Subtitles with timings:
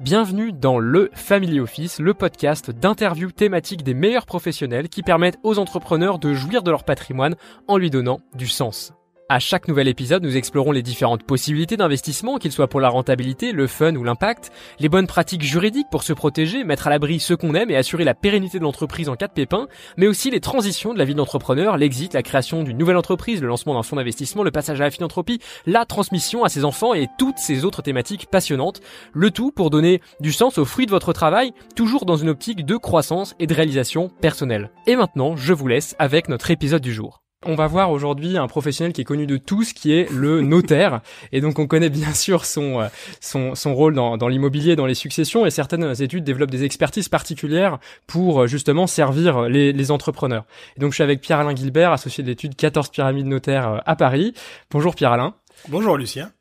[0.00, 5.58] Bienvenue dans le Family Office, le podcast d'interviews thématiques des meilleurs professionnels qui permettent aux
[5.58, 7.36] entrepreneurs de jouir de leur patrimoine
[7.68, 8.94] en lui donnant du sens.
[9.32, 13.52] À chaque nouvel épisode, nous explorons les différentes possibilités d'investissement, qu'ils soient pour la rentabilité,
[13.52, 14.50] le fun ou l'impact,
[14.80, 18.02] les bonnes pratiques juridiques pour se protéger, mettre à l'abri ceux qu'on aime et assurer
[18.02, 21.14] la pérennité de l'entreprise en cas de pépin, mais aussi les transitions de la vie
[21.14, 24.84] d'entrepreneur, l'exit, la création d'une nouvelle entreprise, le lancement d'un fonds d'investissement, le passage à
[24.84, 28.80] la philanthropie, la transmission à ses enfants et toutes ces autres thématiques passionnantes.
[29.12, 32.66] Le tout pour donner du sens aux fruits de votre travail, toujours dans une optique
[32.66, 34.72] de croissance et de réalisation personnelle.
[34.88, 37.20] Et maintenant, je vous laisse avec notre épisode du jour.
[37.46, 41.00] On va voir aujourd'hui un professionnel qui est connu de tous, qui est le notaire.
[41.32, 42.88] Et donc on connaît bien sûr son, euh,
[43.22, 47.08] son, son rôle dans, dans l'immobilier, dans les successions, et certaines études développent des expertises
[47.08, 50.44] particulières pour euh, justement servir les, les entrepreneurs.
[50.76, 53.96] Et donc je suis avec Pierre-Alain Gilbert, associé de l'étude 14 pyramides notaires euh, à
[53.96, 54.34] Paris.
[54.70, 55.34] Bonjour Pierre-Alain.
[55.68, 56.32] Bonjour Lucien.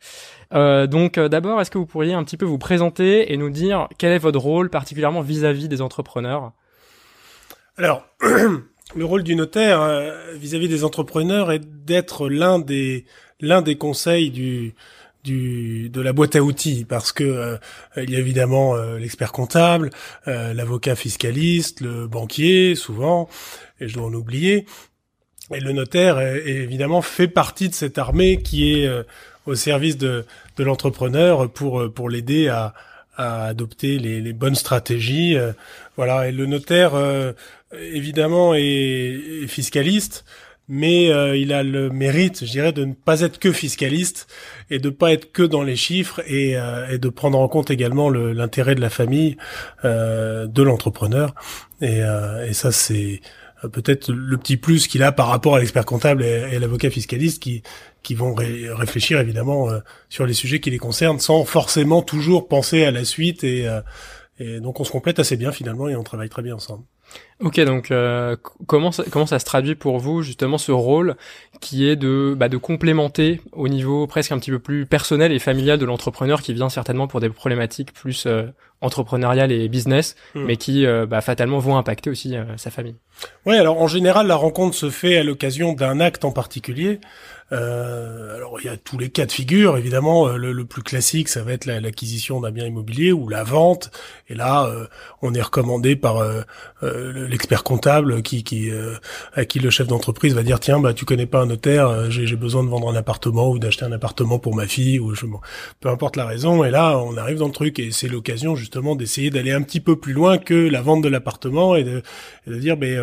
[0.54, 3.88] Euh, donc d'abord, est-ce que vous pourriez un petit peu vous présenter et nous dire
[3.98, 6.52] quel est votre rôle particulièrement vis-à-vis -vis des entrepreneurs?
[7.78, 8.06] Alors,
[8.96, 13.06] le rôle du notaire euh, vis-à-vis des entrepreneurs est d'être l'un des
[13.40, 17.58] l'un des conseils de la boîte à outils parce que euh,
[17.98, 19.92] il y a évidemment euh, l'expert comptable,
[20.26, 23.30] l'avocat fiscaliste, le banquier souvent,
[23.80, 24.66] et je dois en oublier.
[25.54, 28.90] Et le notaire évidemment fait partie de cette armée qui est
[29.48, 30.26] au service de,
[30.58, 32.74] de l'entrepreneur pour pour l'aider à,
[33.20, 35.38] à adopter les, les bonnes stratégies.
[35.98, 36.28] voilà.
[36.28, 36.94] Et le notaire
[37.72, 40.26] évidemment est, fiscaliste,
[40.68, 44.28] mais euh, il a le mérite, je dirais, de ne pas être que fiscaliste
[44.70, 47.72] et de pas être que dans les chiffres et, euh, et de prendre en compte
[47.72, 49.38] également l'intérêt de la famille,
[49.84, 51.34] euh, de l'entrepreneur.
[51.82, 52.02] Et,
[52.48, 53.22] et, ça, c'est
[53.72, 57.64] peut-être le petit plus qu'il a par rapport à l'expert comptable et, l'avocat fiscaliste qui
[58.04, 59.68] qui vont réfléchir évidemment
[60.08, 63.68] sur les sujets qui les concernent sans forcément toujours penser à la suite et,
[64.40, 66.84] et donc on se complète assez bien finalement et on travaille très bien ensemble.
[67.42, 68.36] Ok, donc euh,
[68.68, 71.16] comment ça, comment ça se traduit pour vous justement ce rôle
[71.62, 75.40] qui est de bah, de complémenter au niveau presque un petit peu plus personnel et
[75.40, 78.44] familial de l'entrepreneur qui vient certainement pour des problématiques plus euh,
[78.82, 80.44] entrepreneuriales et business, hmm.
[80.44, 82.96] mais qui euh, bah, fatalement vont impacter aussi sa famille?
[83.46, 87.00] Oui, alors en général la rencontre se fait à l'occasion d'un acte en particulier.
[87.52, 91.30] Euh, alors il y a tous les cas de figure, évidemment, euh, le, plus classique,
[91.30, 93.92] ça va être l'acquisition d'un bien immobilier ou la vente.
[94.28, 94.86] Et là, euh,
[95.22, 96.44] on est recommandé par euh,
[97.28, 98.70] l'expert comptable qui, qui
[99.34, 102.36] à qui le chef d'entreprise va dire tiens, bah tu connais pas un notaire, j'ai
[102.36, 105.26] besoin de vendre un appartement ou d'acheter un appartement pour ma fille ou je,
[105.80, 106.64] peu importe la raison.
[106.64, 109.80] Et là, on arrive dans le truc et c'est l'occasion justement d'essayer d'aller un petit
[109.80, 112.02] peu plus loin que la vente de l'appartement et de,
[112.48, 112.96] de dire mais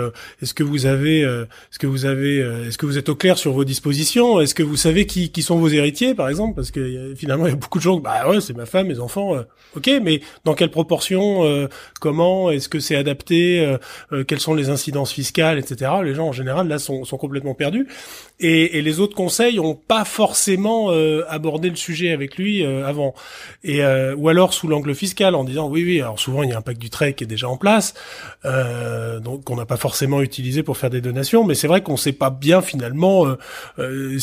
[0.42, 3.52] est-ce que vous avez, est-ce que vous avez, est-ce que vous êtes au clair sur
[3.52, 6.54] vos dispositions est-ce que vous savez qui, qui sont vos héritiers, par exemple?
[6.54, 7.98] Parce que finalement, il y a beaucoup de gens.
[7.98, 9.34] Bah ouais, c'est ma femme, mes enfants.
[9.34, 9.42] Euh,
[9.76, 11.68] ok, mais dans quelle proportion euh,
[12.00, 13.60] Comment Est-ce que c'est adapté
[14.12, 15.90] euh, Quelles sont les incidences fiscales, etc.
[16.04, 17.88] Les gens en général là sont, sont complètement perdus.
[18.38, 20.90] Et, et, les autres conseils ont pas forcément
[21.28, 23.14] abordé le sujet avec lui avant.
[23.64, 23.82] Et
[24.16, 26.00] ou alors sous l'angle fiscal en disant oui, oui.
[26.00, 27.94] Alors souvent il y a un pacte du trait qui est déjà en place,
[28.44, 31.44] donc qu'on n'a pas forcément utilisé pour faire des donations.
[31.44, 33.24] Mais c'est vrai qu'on sait pas bien finalement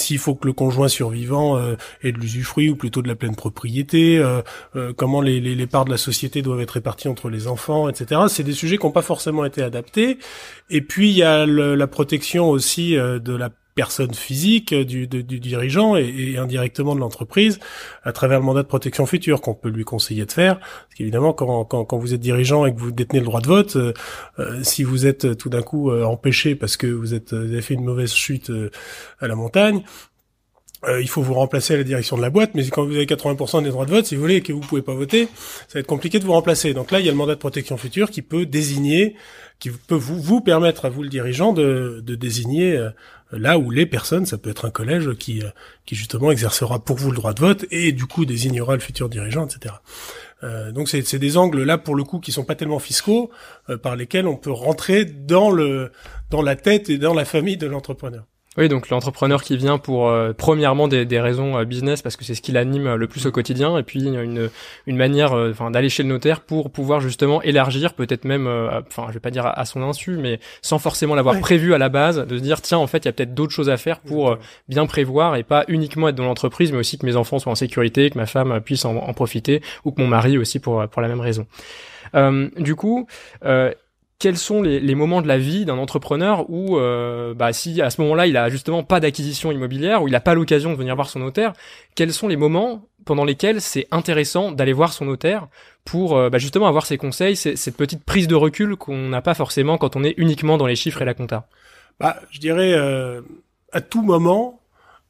[0.04, 3.36] s'il faut que le conjoint survivant euh, ait de l'usufruit ou plutôt de la pleine
[3.36, 4.42] propriété, euh,
[4.76, 8.22] euh, comment les, parts de la société doivent être réparties entre les enfants, etc.
[8.28, 10.18] C'est des sujets qui n'ont pas forcément été adaptés.
[10.70, 15.96] Et puis il y a la protection aussi de la personne physique du, du, dirigeant
[15.96, 17.60] et, indirectement de l'entreprise
[18.04, 20.60] à travers le mandat de protection future qu'on peut lui conseiller de faire.
[20.60, 23.48] Parce qu'évidemment, quand, quand, quand, vous êtes dirigeant et que vous détenez le droit de
[23.48, 23.78] vote,
[24.62, 27.84] si vous êtes tout d'un coup empêché parce que vous, êtes, vous avez fait une
[27.86, 28.52] mauvaise chute
[29.20, 29.84] à la montagne,
[30.86, 33.06] euh, il faut vous remplacer à la direction de la boîte, mais quand vous avez
[33.06, 35.28] 80% des droits de vote, si vous voulez, et que vous pouvez pas voter,
[35.68, 36.74] ça va être compliqué de vous remplacer.
[36.74, 39.16] Donc là, il y a le mandat de protection future qui peut désigner,
[39.60, 42.90] qui peut vous, vous permettre à vous, le dirigeant, de, de désigner euh,
[43.38, 45.50] là où les personnes, ça peut être un collège qui, euh,
[45.86, 49.10] qui justement exercera pour vous le droit de vote et du coup désignera le futur
[49.10, 49.76] dirigeant, etc.
[50.74, 53.32] donc c'est des angles là pour le coup qui sont pas tellement fiscaux
[53.82, 55.90] par lesquels on peut rentrer dans le
[56.32, 58.26] dans la tête et dans la famille de l'entrepreneur.
[58.58, 62.24] Oui, donc l'entrepreneur qui vient pour euh, premièrement des, des raisons euh, business parce que
[62.24, 64.50] c'est ce qui l'anime euh, le plus au quotidien, et puis une,
[64.86, 69.14] une manière, enfin d'aller chez le notaire pour pouvoir justement élargir, peut-être même, enfin je
[69.14, 72.38] vais pas dire à, son insu, mais sans forcément l'avoir prévu à la base, de
[72.38, 74.38] se dire tiens en fait il y a peut-être d'autres choses à faire pour
[74.70, 77.56] bien prévoir et pas uniquement être dans l'entreprise, mais aussi que mes enfants soient en
[77.56, 81.02] sécurité, que ma femme puisse en, en profiter ou que mon mari aussi pour pour
[81.02, 81.48] la même raison.
[82.58, 83.08] du coup,
[84.24, 88.00] quels sont les, moments de la vie d'un entrepreneur où, euh, bah, si à ce
[88.00, 91.10] moment-là, il a justement pas d'acquisition immobilière, ou il n'a pas l'occasion de venir voir
[91.10, 91.52] son notaire,
[91.94, 95.50] quels sont les moments pendant lesquels c'est intéressant d'aller voir son notaire
[95.84, 99.34] pour euh, bah, justement avoir ses conseils, cette petite prise de recul qu'on n'a pas
[99.34, 101.50] forcément quand on est uniquement dans les chiffres et la compta?
[102.00, 103.24] Bah, Je dirais euh,
[103.74, 104.62] à tout moment,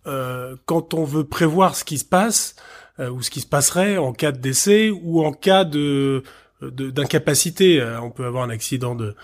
[0.08, 2.56] euh, quand on veut prévoir ce qui se passe,
[3.00, 6.24] ou ce qui se passerait en cas de décès, ou en cas de
[6.72, 7.84] d'incapacité.
[8.02, 9.16] on peut avoir un accident de.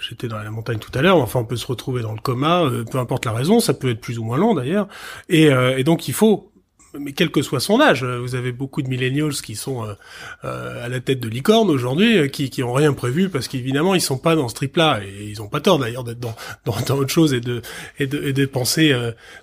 [0.00, 1.16] J'étais dans la montagne tout à l'heure.
[1.16, 3.60] Enfin, on peut se retrouver dans le coma, peu importe la raison.
[3.60, 4.88] Ça peut être plus ou moins long d'ailleurs.
[5.28, 6.50] Et, et donc, il faut
[6.98, 9.94] mais quel que soit son âge, vous avez beaucoup de millennials qui sont euh,
[10.44, 13.94] euh, à la tête de licorne aujourd'hui, euh, qui, qui ont rien prévu parce qu'évidemment
[13.94, 16.34] ils sont pas dans ce trip-là et ils ont pas tort d'ailleurs d'être dans,
[16.64, 17.62] dans, dans autre chose et de
[17.98, 18.94] et de, et de penser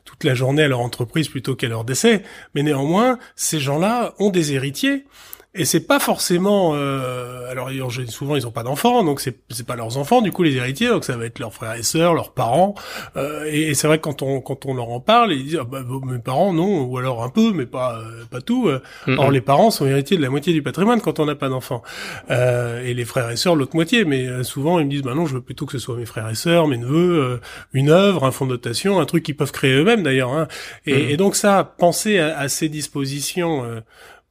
[0.03, 2.23] toute la journée à leur entreprise plutôt qu'à leur décès.
[2.53, 5.05] Mais néanmoins, ces gens-là ont des héritiers
[5.53, 7.71] et c'est pas forcément euh, alors
[8.09, 10.21] souvent ils ont pas d'enfants donc c'est c'est pas leurs enfants.
[10.21, 12.75] Du coup les héritiers donc ça va être leurs frères et sœurs leurs parents.
[13.15, 15.63] Euh, et, c'est vrai que quand on quand on leur en parle ils disent ah,
[15.63, 18.81] bah, mes parents non ou alors un peu mais pas euh, pas tout euh.
[19.07, 21.81] alors les parents sont héritiers de la moitié du patrimoine quand on n'a pas d'enfants.
[22.29, 24.05] Euh, et les frères et sœurs l'autre moitié.
[24.05, 26.05] Mais euh, souvent ils me disent bah non je veux plutôt que ce soit mes
[26.05, 27.39] frères et sœurs mes neveux
[27.73, 30.47] une œuvre un fonds de dotation un truc qu'ils peuvent créer eux-mêmes d'ailleurs hein.
[30.85, 33.63] et, et, donc ça penser à, à ces dispositions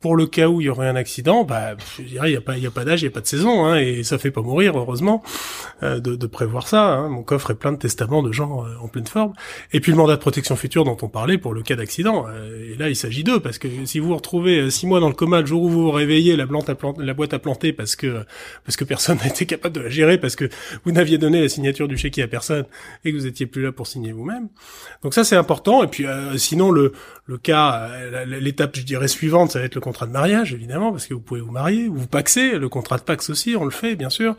[0.00, 2.42] pour le cas où il y aurait un accident, bah, je dirais, il n'y a
[2.42, 4.30] pas, y a pas d'âge, il n'y a pas de saison, hein, et ça fait
[4.30, 5.22] pas mourir, heureusement,
[5.82, 6.84] euh, de, de, prévoir ça.
[6.84, 7.08] Hein.
[7.08, 9.32] Mon coffre est plein de testaments de gens euh, en pleine forme.
[9.72, 12.26] Et puis le mandat de protection future dont on parlait pour le cas d'accident.
[12.28, 15.08] Euh, et là, il s'agit d'eux, parce que si vous vous retrouvez six mois dans
[15.08, 17.96] le coma le jour où vous vous réveillez, la, plante la boîte à planter parce
[17.96, 18.24] que
[18.64, 20.48] parce que personne n'a été capable de la gérer, parce que
[20.84, 22.66] vous n'aviez donné la signature du chéquier à personne
[23.04, 24.48] et que vous étiez plus là pour signer vous-même.
[25.02, 25.82] Donc ça, c'est important.
[25.82, 26.04] Et puis
[26.36, 26.92] sinon, le
[27.26, 27.90] le cas,
[28.24, 31.20] l'étape, je dirais suivante, ça va être le contrat de mariage, évidemment, parce que vous
[31.20, 34.10] pouvez vous marier, ou vous paxer, le contrat de pax aussi, on le fait, bien
[34.10, 34.34] sûr.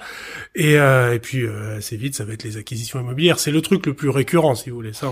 [0.55, 3.39] Et, euh, et puis, euh, assez vite, ça va être les acquisitions immobilières.
[3.39, 4.91] C'est le truc le plus récurrent, si vous voulez.
[4.91, 5.09] Ça,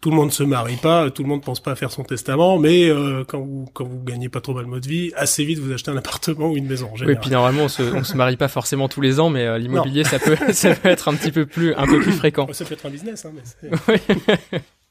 [0.00, 2.58] tout le monde se marie pas, tout le monde pense pas à faire son testament,
[2.58, 5.72] mais euh, quand vous quand vous gagnez pas trop mal mode vie, assez vite, vous
[5.72, 6.90] achetez un appartement ou une maison.
[6.92, 9.46] En oui, puis normalement, on se, on se marie pas forcément tous les ans, mais
[9.46, 12.46] euh, l'immobilier, ça peut ça peut être un petit peu plus un peu plus fréquent.
[12.52, 14.60] Ça peut être un business, hein, mais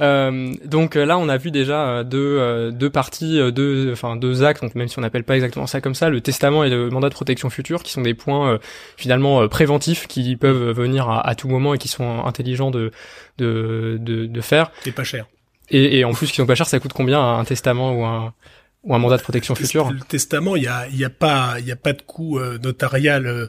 [0.00, 4.16] Euh, donc euh, là, on a vu déjà euh, deux, euh, deux parties, deux, enfin
[4.16, 4.62] deux actes.
[4.62, 7.08] Donc même si on n'appelle pas exactement ça comme ça, le testament et le mandat
[7.08, 8.58] de protection future, qui sont des points
[8.96, 12.90] finalement préventifs qui peuvent venir à, à, tout moment et qui sont intelligents de
[13.38, 14.70] de de, de faire.
[14.82, 15.26] C'est pas cher.
[15.70, 18.34] Et, et en plus, qui sont pas chers, ça coûte combien un testament ou un
[18.84, 19.90] ou un mandat de protection future.
[19.90, 23.48] Le testament, il y a, y a pas, il y a pas de coût notarial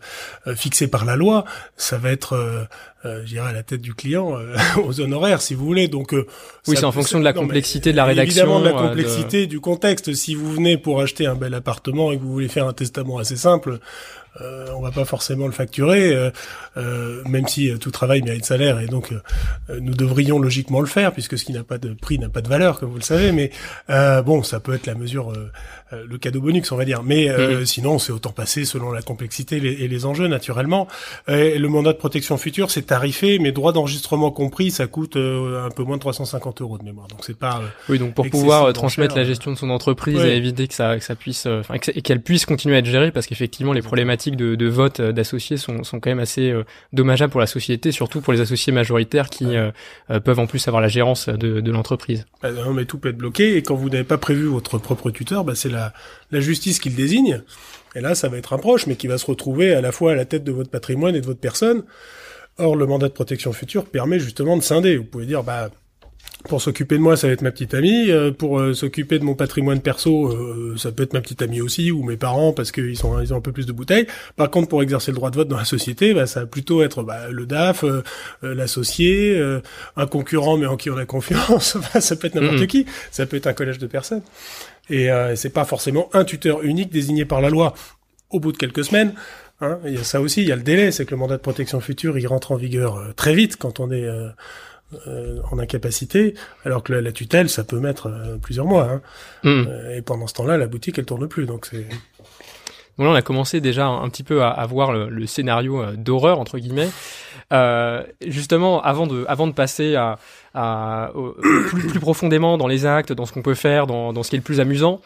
[0.56, 1.46] fixé par la loi.
[1.78, 2.68] Ça va être
[3.06, 6.14] euh, je dirais à la tête du client euh, aux honoraires si vous voulez donc
[6.14, 6.26] euh,
[6.68, 9.60] oui c'est en fonction de la complexité de la rédaction évidemment de la complexité du
[9.60, 12.74] contexte si vous venez pour acheter un bel appartement et que vous voulez faire un
[12.74, 13.80] testament assez simple
[14.42, 16.30] euh, on va pas forcément le facturer, euh,
[16.78, 19.14] euh, même si tout travail mérite salaire et donc
[19.70, 22.50] nous devrions logiquement le faire puisque ce qui n'a pas de prix n'a pas de
[22.50, 23.32] valeur, comme vous le savez.
[23.32, 23.52] Mais
[23.88, 25.34] bon, ça peut être la mesure,
[25.92, 27.04] le cadeau bonus, on va dire.
[27.04, 27.66] Mais mm-hmm.
[27.66, 30.88] sinon, c'est autant passer selon la complexité et les enjeux naturellement.
[31.28, 35.84] le mandat de protection future, c'est tarifé, mais droit d'enregistrement compris, ça coûte un peu
[35.84, 37.08] moins de 350 euros de mémoire.
[37.08, 37.62] Donc c'est pas.
[37.90, 41.04] oui, donc pour pouvoir transmettre la gestion de son entreprise et éviter que ça, que
[41.04, 44.56] ça puisse, enfin, et qu'elle puisse continuer à être gérée, parce qu'effectivement les problématiques de,
[44.56, 48.22] de vote euh, d'associés sont, sont quand même assez euh, dommageables pour la société, surtout
[48.22, 49.72] pour les associés majoritaires qui euh,
[50.24, 52.26] peuvent en plus avoir la gérance de, de l'entreprise.
[52.42, 55.12] Bah, non, mais tout peut être bloqué et quand vous n'avez pas prévu votre propre
[55.12, 57.42] tuteur, bah, c'est la, justice qui le désigne.
[57.96, 60.14] Et là, ça va être un proche, mais qui va se retrouver à la fois
[60.14, 61.84] à la tête de votre patrimoine et de votre personne.
[62.58, 64.98] Or, le mandat de protection future permet justement de scinder.
[64.98, 65.70] Vous pouvez dire, bah,
[66.48, 68.12] pour s'occuper de moi, ça va être ma petite amie.
[68.12, 71.62] Euh, pour euh, s'occuper de mon patrimoine perso, euh, ça peut être ma petite amie
[71.62, 74.08] aussi ou mes parents parce qu'ils sont ils ont un peu plus de bouteilles.
[74.36, 76.84] Par contre, pour exercer le droit de vote dans la société, bah, ça va plutôt
[76.84, 77.84] être bah, le DAF,
[78.42, 79.42] l'associé,
[79.96, 81.78] un concurrent mais en qui on a confiance.
[82.00, 82.68] ça peut être n'importe mmh.
[82.68, 82.86] qui.
[83.12, 84.22] Ça peut être un collège de personnes.
[84.90, 87.74] Et c'est pas forcément un tuteur unique désigné par la loi.
[88.30, 89.14] Au bout de quelques semaines,
[89.62, 90.42] hein, il y a ça aussi.
[90.42, 92.56] Il y a le délai, c'est que le mandat de protection future, il rentre en
[92.56, 94.08] vigueur très vite quand on est
[95.08, 98.84] euh, en incapacité, alors que la, tutelle, ça peut mettre euh, plusieurs mois.
[98.84, 99.02] Hein.
[99.44, 99.66] Hmm.
[99.68, 101.48] Euh, et pendant ce temps-là, la boutique, elle tourne plus.
[101.48, 101.88] Donc c'est.
[102.98, 106.40] Bon, là, on a commencé déjà un, petit peu à, à voir le, scénario d'horreur
[106.40, 106.90] entre guillemets.
[108.26, 110.20] justement, avant de, avant de passer à,
[110.54, 111.12] à
[111.42, 114.36] plus, plus, profondément dans les actes, dans ce qu'on peut faire, dans, dans ce qui
[114.36, 115.02] est le plus amusant,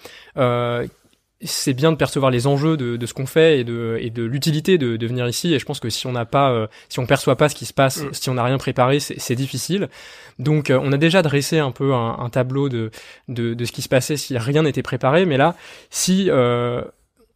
[1.41, 4.23] c'est bien de percevoir les enjeux de, de ce qu'on fait et de, et de
[4.23, 5.53] l'utilité de, de, venir ici.
[5.53, 7.65] Et je pense que si on n'a pas, euh, si on perçoit pas ce qui
[7.65, 8.09] se passe, mm.
[8.13, 9.89] si on n'a rien préparé, c'est difficile.
[10.37, 12.91] Donc, euh, on a déjà dressé un peu un, tableau de,
[13.29, 15.25] de, de, ce qui se passait si rien n'était préparé.
[15.25, 15.55] Mais là,
[15.89, 16.81] si euh,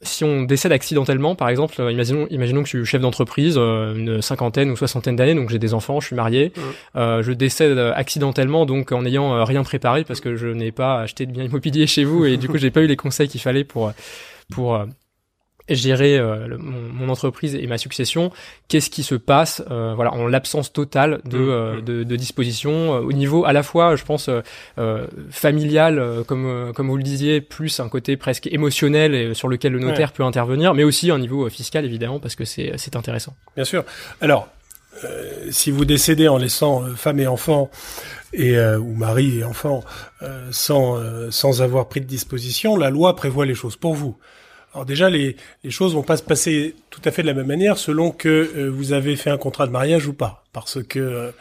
[0.04, 3.96] si on décède accidentellement, par exemple, euh, imaginons, imaginons que je suis chef d'entreprise, euh,
[3.96, 6.54] une cinquantaine ou soixantaine d'années, donc j'ai des enfants, je suis marié,
[6.96, 11.26] euh, je décède accidentellement, donc en n'ayant rien préparé parce que je n'ai pas acheté
[11.26, 13.64] de biens immobiliers chez vous et du coup j'ai pas eu les conseils qu'il fallait
[13.64, 13.92] pour
[14.52, 14.80] pour
[15.70, 18.32] gérer euh, mon, entreprise et ma succession,
[18.68, 21.82] qu'est-ce qui se passe euh, voilà en l'absence totale de, mmh, euh, mmh.
[21.82, 24.30] de, de, disposition au niveau à la fois je pense
[25.30, 29.80] familial comme comme vous le disiez plus un côté presque émotionnel et sur lequel le
[29.80, 33.36] notaire peut intervenir mais aussi un niveau fiscal évidemment parce que c'est c'est intéressant.
[33.56, 33.84] Bien sûr.
[34.22, 34.48] Alors
[35.50, 37.70] si vous décédez en laissant femme et enfants
[38.32, 39.84] et ou mari et enfants
[40.52, 40.98] sans
[41.32, 44.18] sans avoir pris de disposition, la loi prévoit les choses pour vous.
[44.74, 47.48] Alors déjà, les, les choses vont pas se passer tout à fait de la même
[47.48, 50.44] manière selon que euh, vous avez fait un contrat de mariage ou pas.
[50.52, 51.32] Parce que euh,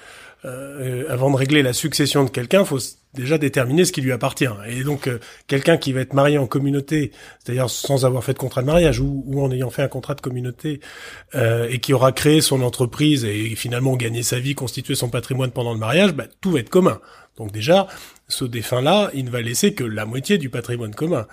[0.45, 2.79] euh avant de régler la succession de quelqu'un, faut
[3.15, 4.49] déjà déterminer ce qui lui appartient.
[4.69, 5.09] Et donc,
[5.47, 9.01] quelqu'un qui va être marié en communauté, c'est-à-dire sans avoir fait de contrat de mariage
[9.01, 10.81] ou, ou en ayant fait un contrat de communauté,
[11.35, 15.75] et qui aura créé son entreprise et finalement gagné sa vie, constitué son patrimoine pendant
[15.75, 17.01] le mariage, bah, tout va être commun.
[17.37, 17.87] Donc déjà,
[18.33, 21.27] ce défunt-là, il ne va laisser que la moitié du patrimoine commun.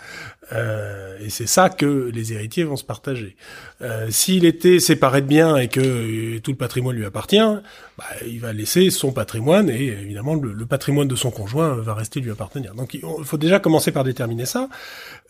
[0.52, 3.36] Euh, et c'est ça que les héritiers vont se partager.
[3.82, 8.06] Euh, S'il était séparé de biens et que euh, tout le patrimoine lui appartient, bah,
[8.26, 12.32] il va laisser son patrimoine et évidemment le, patrimoine de son conjoint va rester lui
[12.32, 12.74] appartenir.
[12.74, 14.70] Donc il faut déjà commencer par déterminer ça.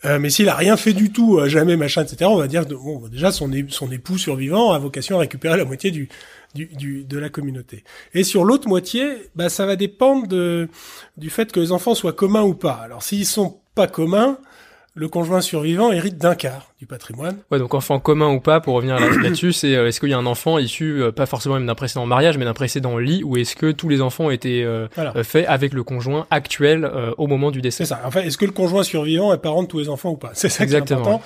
[0.04, 3.06] Euh, mais s'il a rien fait du tout, jamais machin, etc., on va dire bon,
[3.08, 6.08] déjà son époux survivant a vocation à récupérer la moitié du,
[6.54, 7.84] du, du, de la communauté.
[8.14, 10.68] Et sur l'autre moitié, bah, ça va dépendre de,
[11.16, 12.74] du fait que les enfants soient communs ou pas.
[12.74, 14.38] Alors s'ils sont pas communs,
[14.94, 17.38] le conjoint survivant hérite d'un quart du patrimoine.
[17.50, 20.18] Ouais, donc enfant commun ou pas, pour revenir là-dessus, c'est euh, est-ce qu'il y a
[20.18, 23.36] un enfant issu euh, pas forcément même d'un précédent mariage, mais d'un précédent lit, ou
[23.36, 24.88] est-ce que tous les enfants ont été euh,
[25.22, 27.84] faits avec le conjoint actuel au moment du décès?
[27.84, 28.02] C'est ça.
[28.04, 30.30] Enfin, est-ce que le conjoint survivant est parent de tous les enfants ou pas?
[30.34, 31.22] C'est ça qui est important.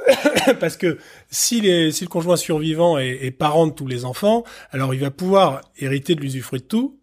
[0.60, 0.98] Parce que
[1.30, 5.00] si, les, si le conjoint survivant est, est parent de tous les enfants, alors il
[5.00, 6.98] va pouvoir hériter de l'usufruit de tout,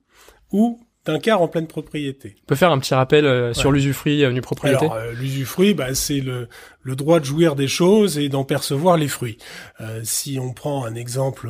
[0.51, 2.35] ou d'un quart en pleine propriété.
[2.43, 4.85] On peut faire un petit rappel euh, sur l'usufruit euh, du propriété?
[4.85, 6.47] Alors, euh, l'usufruit, bah, c'est le,
[6.83, 9.37] le droit de jouir des choses et d'en percevoir les fruits.
[9.81, 11.49] Euh, si on prend un exemple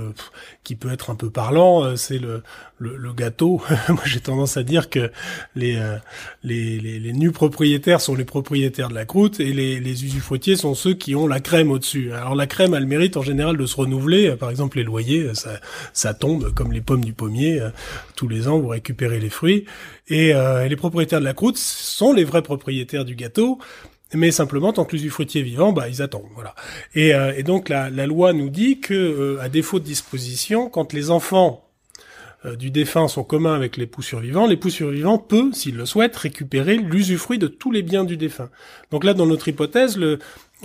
[0.64, 2.44] qui peut être un peu parlant, euh, c'est le,
[2.78, 3.62] le, gâteau.
[3.90, 5.12] Moi, j'ai tendance à dire que
[5.56, 5.98] les, euh,
[6.44, 10.56] les, les, les, nus propriétaires sont les propriétaires de la croûte et les, les usufruitiers
[10.56, 12.14] sont ceux qui ont la crème au-dessus.
[12.14, 14.36] Alors la crème, elle mérite en général de se renouveler.
[14.36, 15.60] Par exemple, les loyers, ça,
[15.94, 17.60] ça tombe comme les pommes du pommier.
[18.16, 19.66] Tous les ans, vous récupérez les fruits.
[20.10, 20.34] Et
[20.68, 23.60] les propriétaires de la croûte sont les vrais propriétaires du gâteau
[24.14, 26.56] mais simplement tant que l'usufruitier est vivant, bah ils attendent, voilà.
[26.96, 30.70] Et, euh, et donc la, la, loi nous dit que euh, à défaut de disposition,
[30.70, 31.64] quand les enfants
[32.46, 36.76] euh, du défunt sont communs avec l'époux survivant, l'époux survivant peut, s'il le souhaite, récupérer
[36.76, 38.50] l'usufruit de tous les biens du défunt.
[38.92, 40.20] Donc là, dans notre hypothèse, le,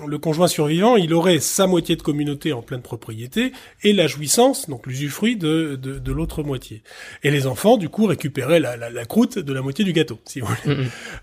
[0.06, 3.52] le conjoint survivant, il aurait sa moitié de communauté en pleine propriété
[3.82, 6.82] et la jouissance, donc l'usufruit de, de, de l'autre moitié.
[7.22, 10.18] Et les enfants, du coup, récupéraient la, la, la, croûte de la moitié du gâteau,
[10.24, 10.76] si vous voulez.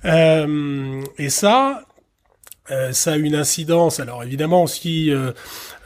[0.06, 1.86] Euh, et ça,
[2.72, 4.00] euh, ça a une incidence.
[4.00, 5.32] Alors évidemment, si euh,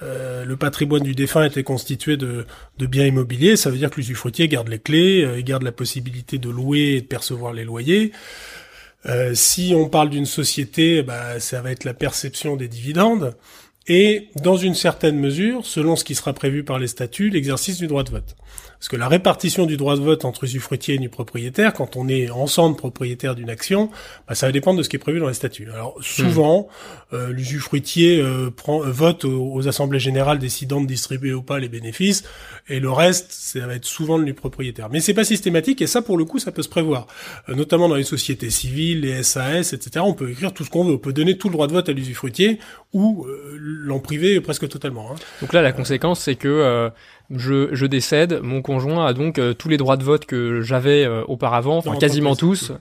[0.01, 2.45] euh, le patrimoine du défunt était constitué de,
[2.79, 6.50] biens immobiliers, ça veut dire que l'usufruitier garde les clés, il garde la possibilité de
[6.50, 8.12] louer et de percevoir les loyers.
[9.33, 13.36] si on parle d'une société, bah, ça va être la perception des dividendes
[13.88, 17.88] et, dans une certaine mesure, selon ce qui sera prévu par les statuts, l'exercice du
[17.88, 18.36] droit de vote.
[18.79, 22.07] Parce que la répartition du droit de vote entre usufruitier et nu propriétaire, quand on
[22.07, 23.89] est ensemble propriétaire d'une action,
[24.25, 25.67] bah, ça va dépendre de ce qui est prévu dans les statuts.
[25.69, 26.69] Alors souvent,
[27.12, 27.15] hmm.
[27.15, 31.67] euh, l'usufruitier euh, prend, euh, vote aux, assemblées générales décidant de distribuer ou pas les
[31.67, 32.24] bénéfices,
[32.69, 34.88] et le reste, ça va être souvent le nu propriétaire.
[34.89, 37.07] Mais c'est pas systématique, et ça pour le coup, ça peut se prévoir.
[37.50, 40.05] notamment dans les sociétés civiles, les SAS, etc.
[40.07, 40.93] On peut écrire tout ce qu'on veut.
[40.93, 42.59] On peut donner tout le droit de vote à l'usufruitier
[42.93, 45.12] ou l'en priver presque totalement.
[45.12, 45.15] Hein.
[45.41, 46.89] Donc là, la conséquence, c'est que
[47.36, 51.05] je, je, décède, mon conjoint a donc euh, tous les droits de vote que j'avais
[51.05, 52.71] euh, auparavant, enfin quasiment tous.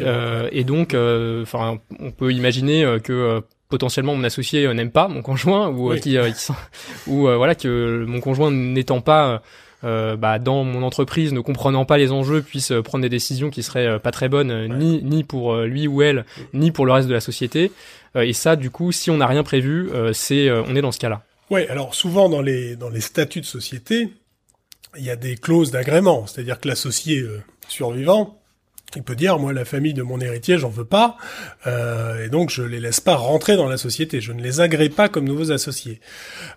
[0.00, 5.22] Euh, et donc, euh, enfin, on peut imaginer que potentiellement mon associé n'aime pas mon
[5.22, 6.18] conjoint ou qui,
[7.06, 9.42] ou voilà que mon conjoint n'étant pas
[9.82, 13.98] bah, dans mon entreprise, ne comprenant pas les enjeux, puisse prendre des décisions qui seraient
[13.98, 17.20] pas très bonnes, ni ni pour lui ou elle, ni pour le reste de la
[17.20, 17.72] société.
[18.14, 21.22] et ça, du coup, si on n'a rien prévu, c'est on est dans ce cas-là.
[21.54, 24.08] Oui, alors souvent dans les, dans les statuts de société,
[24.96, 28.40] il y a des clauses d'agrément, c'est-à-dire que l'associé euh, survivant,
[28.96, 31.16] il peut dire, moi, la famille de mon héritier, j'en veux pas,
[31.68, 34.88] euh, et donc je les laisse pas rentrer dans la société, je ne les agrée
[34.88, 36.00] pas comme nouveaux associés.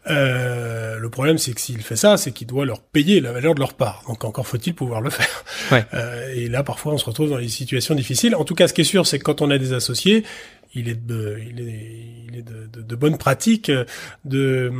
[0.09, 3.53] Euh, le problème, c'est que s'il fait ça, c'est qu'il doit leur payer la valeur
[3.55, 4.03] de leur part.
[4.07, 5.43] Donc encore faut-il pouvoir le faire.
[5.71, 5.85] Ouais.
[5.93, 8.35] Euh, et là, parfois, on se retrouve dans des situations difficiles.
[8.35, 10.23] En tout cas, ce qui est sûr, c'est que quand on a des associés,
[10.73, 11.95] il est de, il est,
[12.27, 13.71] il est de, de, de bonne pratique
[14.25, 14.71] de,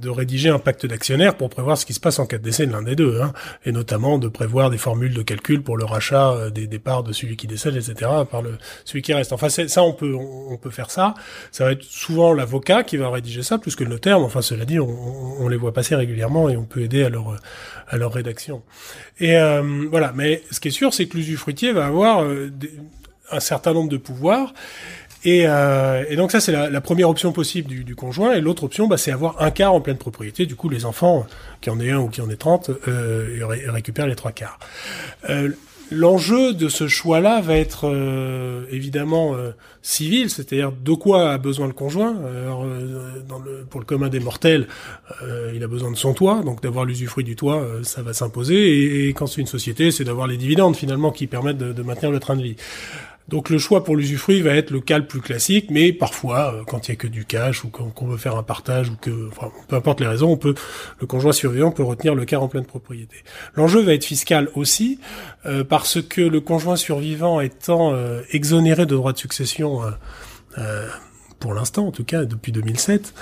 [0.00, 2.66] de rédiger un pacte d'actionnaires pour prévoir ce qui se passe en cas de décès
[2.66, 3.32] de l'un des deux, hein,
[3.64, 7.12] et notamment de prévoir des formules de calcul pour le rachat euh, des départs de
[7.12, 8.10] celui qui décède, etc.
[8.30, 9.32] par le celui qui reste.
[9.32, 11.14] Enfin, ça, on peut, on, peut faire ça.
[11.52, 14.18] Ça va être souvent l'avocat qui va rédiger ça, plus que le notaire.
[14.18, 14.88] Mais enfin, cela dit, on,
[15.42, 17.36] on, les voit passer régulièrement et on peut aider à leur
[17.88, 18.62] à leur rédaction.
[19.18, 20.12] Et euh, voilà.
[20.14, 22.50] Mais ce qui est sûr, c'est que l'usufruitier va avoir euh,
[23.30, 24.52] un certain nombre de pouvoirs
[25.24, 28.34] et, euh, et, donc ça c'est la, la, première option possible du, du conjoint.
[28.34, 30.46] Et l'autre option, bah, c'est avoir un quart en pleine propriété.
[30.46, 31.26] Du coup, les enfants,
[31.60, 34.58] qui en aient un ou qui en aient 30, euh, récupèrent les trois quarts.
[35.28, 35.50] Euh,
[35.90, 41.66] L'enjeu de ce choix-là va être euh, évidemment euh, civil, c'est-à-dire de quoi a besoin
[41.66, 42.14] le conjoint?
[42.42, 42.66] Alors,
[43.26, 44.68] dans le, pour le commun des mortels,
[45.54, 48.54] il a besoin de son toit, donc d'avoir l'usufruit du toit, ça va s'imposer.
[48.54, 51.82] Et, et, quand c'est une société, c'est d'avoir les dividendes finalement qui permettent de, de
[51.82, 52.56] maintenir le train de vie.
[53.28, 56.64] Donc le choix pour l'usufruit va être le cas le plus classique, mais parfois, euh,
[56.66, 59.28] quand il y a que du cash ou qu'on veut faire un partage ou que,
[59.28, 60.54] enfin, peu importe les raisons, on peut,
[61.00, 63.16] le conjoint survivant peut retenir le quart en pleine propriété.
[63.54, 64.98] L'enjeu va être fiscal aussi,
[65.44, 69.82] euh, parce que le conjoint survivant étant euh, exonéré de droits de succession
[71.38, 73.14] pour l'instant en tout cas depuis 2007,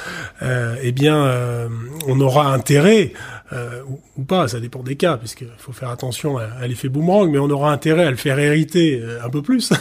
[0.42, 1.68] euh, eh bien euh,
[2.06, 3.12] on aura intérêt
[3.52, 3.82] euh,
[4.16, 7.50] ou, pas, ça dépend des cas, puisqu'il faut faire attention à, l'effet boomerang, mais on
[7.50, 9.72] aura intérêt à le faire hériter euh, un peu plus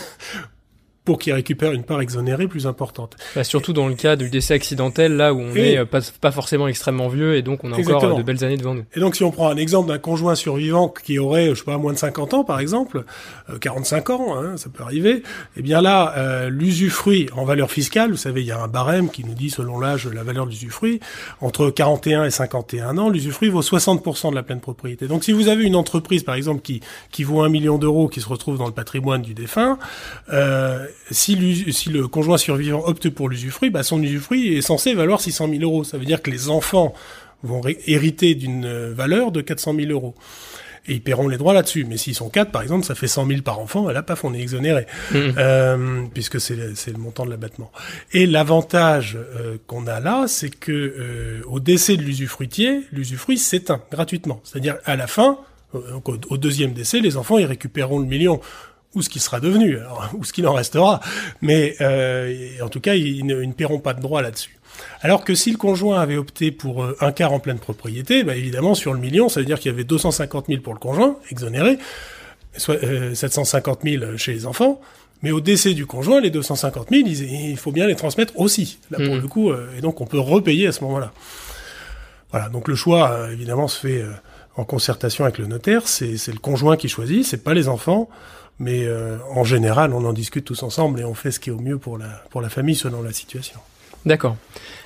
[1.06, 3.16] pour qu'il récupère une part exonérée plus importante.
[3.36, 6.32] Bah, surtout dans le cas du décès accidentel, là où on n'est euh, pas, pas,
[6.32, 8.86] forcément extrêmement vieux et donc on a encore de belles années devant nous.
[8.96, 11.78] Et donc si on prend un exemple d'un conjoint survivant qui aurait, je sais pas,
[11.78, 13.06] moins de 50 ans par exemple,
[13.50, 15.22] euh, 45 ans, hein, ça peut arriver,
[15.56, 19.10] eh bien là, euh, l'usufruit en valeur fiscale, vous savez, il y a un barème
[19.10, 21.00] qui nous dit selon l'âge la valeur de l'usufruit,
[21.40, 25.08] entre 41 et 51 ans, l'usufruit vaut 60% de la pleine propriété.
[25.08, 26.82] Donc si vous avez une entreprise par exemple qui,
[27.12, 29.78] qui vaut un million d'euros qui se retrouve dans le patrimoine du défunt,
[30.34, 35.22] euh, si, si, le conjoint survivant opte pour l'usufruit, bah son usufruit est censé valoir
[35.22, 35.84] 600 000 euros.
[35.84, 36.94] Ça veut dire que les enfants
[37.44, 40.16] vont hériter d'une valeur de 400 000 euros.
[40.88, 41.86] Et ils paieront les droits là-dessus.
[41.86, 44.34] Mais s'ils sont quatre, par exemple, ça fait 100 000 par enfant, là, paf, on
[44.34, 45.18] est exonéré, mmh.
[45.38, 47.72] euh, puisque c'est le montant de l'abattement.
[48.14, 53.82] Et l'avantage euh, qu'on a là, c'est que euh, au décès de l'usufruitier, l'usufruit s'éteint
[53.92, 54.42] gratuitement.
[54.44, 55.40] C'est-à-dire à la fin,
[55.74, 58.40] euh, au, au, deuxième décès, les enfants, ils récupéreront le million
[58.96, 59.78] ou ce qui sera devenu,
[60.18, 61.02] ou ce qu'il en restera.
[61.42, 64.58] Mais euh, en tout cas, ils ne, paieront pas de droit là-dessus.
[65.02, 68.36] Alors que si le conjoint avait opté pour euh, un quart en pleine propriété, bah
[68.36, 71.16] évidemment sur le million, ça veut dire qu'il y avait 250 000 pour le conjoint,
[71.32, 71.78] exonéré,
[72.58, 74.82] soit euh, 750 000 chez les enfants.
[75.22, 78.98] Mais au décès du conjoint, les 250 000, il faut bien les transmettre aussi, là
[78.98, 79.22] pour mmh.
[79.22, 81.14] le coup, euh, et donc on peut repayer à ce moment-là.
[82.32, 84.04] Voilà, donc le choix, euh, évidemment, se fait
[84.58, 88.10] en concertation avec le notaire, c'est le conjoint qui choisit, c'est pas les enfants.
[88.60, 91.54] Mais euh, en général, on en discute tous ensemble et on fait ce qui est
[91.54, 93.60] au mieux pour la, pour la famille selon la situation.
[94.06, 94.38] D'accord.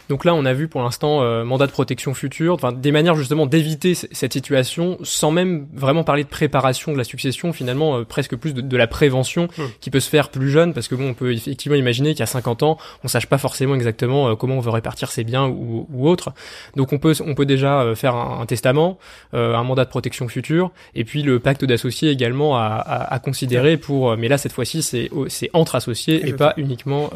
[0.09, 3.15] Donc là, on a vu pour l'instant euh, mandat de protection future, enfin des manières
[3.15, 8.03] justement d'éviter cette situation, sans même vraiment parler de préparation de la succession, finalement euh,
[8.05, 9.63] presque plus de, de, la prévention mmh.
[9.79, 12.63] qui peut se faire plus jeune, parce que bon, on peut effectivement imaginer qu'à 50
[12.63, 16.09] ans, on sache pas forcément exactement euh, comment on veut répartir ses biens ou, ou
[16.09, 16.31] autre.
[16.75, 18.97] Donc on peut on peut déjà euh, faire un, un testament,
[19.35, 23.19] euh, un mandat de protection future, et puis le pacte d'associés également à, à, à
[23.19, 27.11] considérer pour, mais là cette fois-ci c'est c'est entre associés et pas uniquement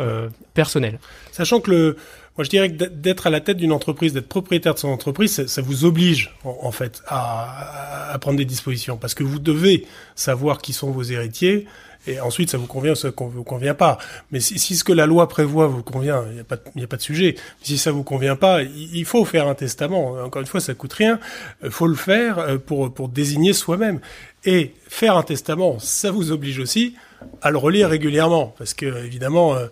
[0.53, 0.99] personnel.
[1.32, 1.97] Sachant que le
[2.35, 5.45] moi, je dirais que d'être à la tête d'une entreprise, d'être propriétaire de son entreprise,
[5.45, 8.97] ça, vous oblige, en, fait, à, prendre des dispositions.
[8.97, 11.67] Parce que vous devez savoir qui sont vos héritiers.
[12.07, 13.99] Et ensuite, ça vous convient ou ça vous convient pas.
[14.31, 16.39] Mais si, ce que la loi prévoit vous convient, il n'y
[16.83, 17.35] a, pas, de sujet.
[17.61, 20.13] Si ça vous convient pas, il, faut faire un testament.
[20.23, 21.19] Encore une fois, ça coûte rien.
[21.63, 23.99] Il faut le faire euh, pour, pour désigner soi-même.
[24.43, 26.95] Et faire un testament, ça vous oblige aussi
[27.41, 28.53] à le relire régulièrement.
[28.57, 29.67] Parce que, évidemment, euh, euh,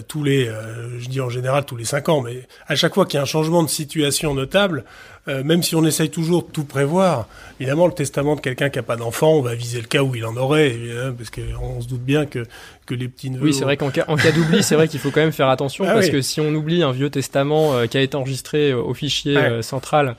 [0.00, 3.04] tous les, euh, je dis en général tous les cinq ans, mais à chaque fois
[3.04, 4.84] qu'il y a un changement de situation notable,
[5.28, 7.28] euh, même si on essaye toujours de tout prévoir,
[7.60, 10.14] évidemment le testament de quelqu'un qui n'a pas d'enfant, on va viser le cas où
[10.14, 10.74] il en aurait,
[11.16, 12.44] parce qu'on se doute bien que,
[12.86, 13.44] que les petits neveux...
[13.44, 15.48] Oui, c'est vrai qu'en cas, en cas d'oubli, c'est vrai qu'il faut quand même faire
[15.48, 18.94] attention, ah parce que si on oublie un vieux testament qui a été enregistré au
[18.94, 20.16] fichier central,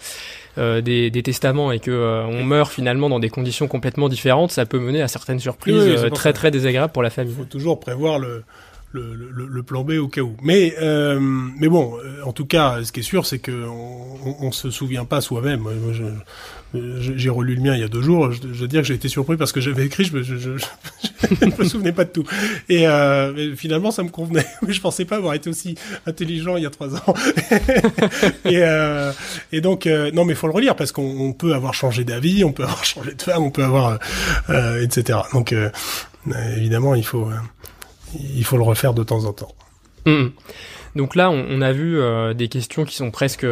[0.60, 4.52] euh, des, des, testaments et que euh, on meurt finalement dans des conditions complètement différentes,
[4.52, 7.34] ça peut mener à certaines surprises oui, oui, très très désagréables pour la famille.
[7.34, 8.44] Il faut toujours prévoir le,
[8.93, 10.38] le, le, le, plan B au cas où.
[10.41, 14.36] Mais euh, mais bon, euh, en tout cas, ce qui est sûr, c'est que on,
[14.39, 15.62] on, se souvient pas soi-même.
[15.62, 15.73] Moi,
[16.73, 18.32] j'ai relu le mien il y a deux jours.
[18.32, 20.51] Je, je veux dire que j'ai été surpris parce que j'avais écrit, je, je, je,
[21.41, 22.23] je, me souvenais pas de tout.
[22.69, 24.45] Et euh, finalement, ça me convenait.
[24.67, 25.75] Mais je pensais pas avoir été aussi
[26.06, 27.13] intelligent il y a trois ans.
[28.45, 29.12] et, euh,
[29.51, 32.51] et donc, euh, non, mais faut le relire parce qu'on peut avoir changé d'avis, on
[32.51, 33.99] peut avoir changé de femme, on peut avoir,
[34.49, 35.19] euh, etc.
[35.34, 35.56] Donc,
[36.58, 37.29] évidemment, il faut
[38.36, 39.54] il faut le refaire de temps en temps.
[40.06, 40.28] Mmh.
[40.95, 41.99] Donc là, on, a vu
[42.36, 43.47] des questions qui sont presque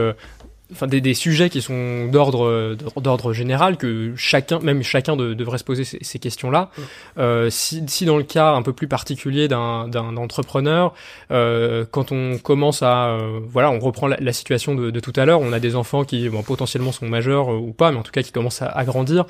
[0.71, 5.57] enfin des, des, sujets qui sont d'ordre d'ordre général que chacun même chacun de, devrait
[5.57, 6.69] se poser ces, ces questions-là.
[7.17, 10.93] Euh, si, si, dans le cas un peu plus particulier d'un entrepreneur,
[11.31, 15.25] euh, quand on commence à euh, voilà, on reprend la, situation de, de, tout à
[15.25, 18.03] l'heure, on a des enfants qui bon, potentiellement sont majeurs euh, ou pas, mais en
[18.03, 19.25] tout cas qui commencent à, à grandir,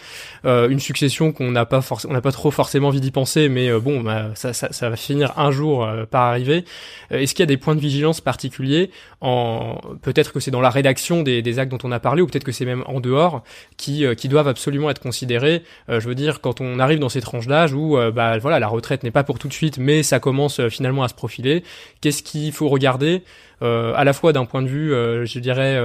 [0.46, 3.48] euh, une succession qu'on n'a pas forcément on n'a pas trop forcément envie d'y penser,
[3.48, 6.66] mais bon, bah, ça, ça, ça, va finir un jour par arriver.
[7.12, 8.90] Est-ce qu'il y a des points de vigilance particuliers
[9.22, 12.28] en peut-être que c'est dans la rédaction des des, actes dont on a parlé, ou
[12.28, 13.44] peut-être que c'est même en dehors,
[13.78, 15.64] qui, euh, qui doivent absolument être considérés.
[15.90, 18.60] Euh, je veux dire, quand on arrive dans ces tranches d'âge où euh, bah, voilà,
[18.60, 21.64] la retraite n'est pas pour tout de suite, mais ça commence finalement à se profiler,
[22.02, 23.24] qu'est-ce qu'il faut regarder
[23.64, 25.80] euh, à la fois d'un point de vue, euh, je dirais,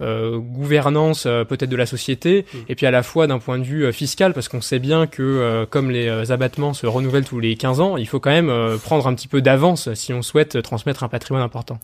[0.00, 2.58] euh, gouvernance peut-être de la société, mmh.
[2.68, 5.66] et puis à la fois d'un point de vue fiscal, parce qu'on sait bien que
[5.70, 9.14] comme les abattements se renouvellent tous les 15 ans, il faut quand même prendre un
[9.14, 11.78] petit peu d'avance si on souhaite transmettre un patrimoine important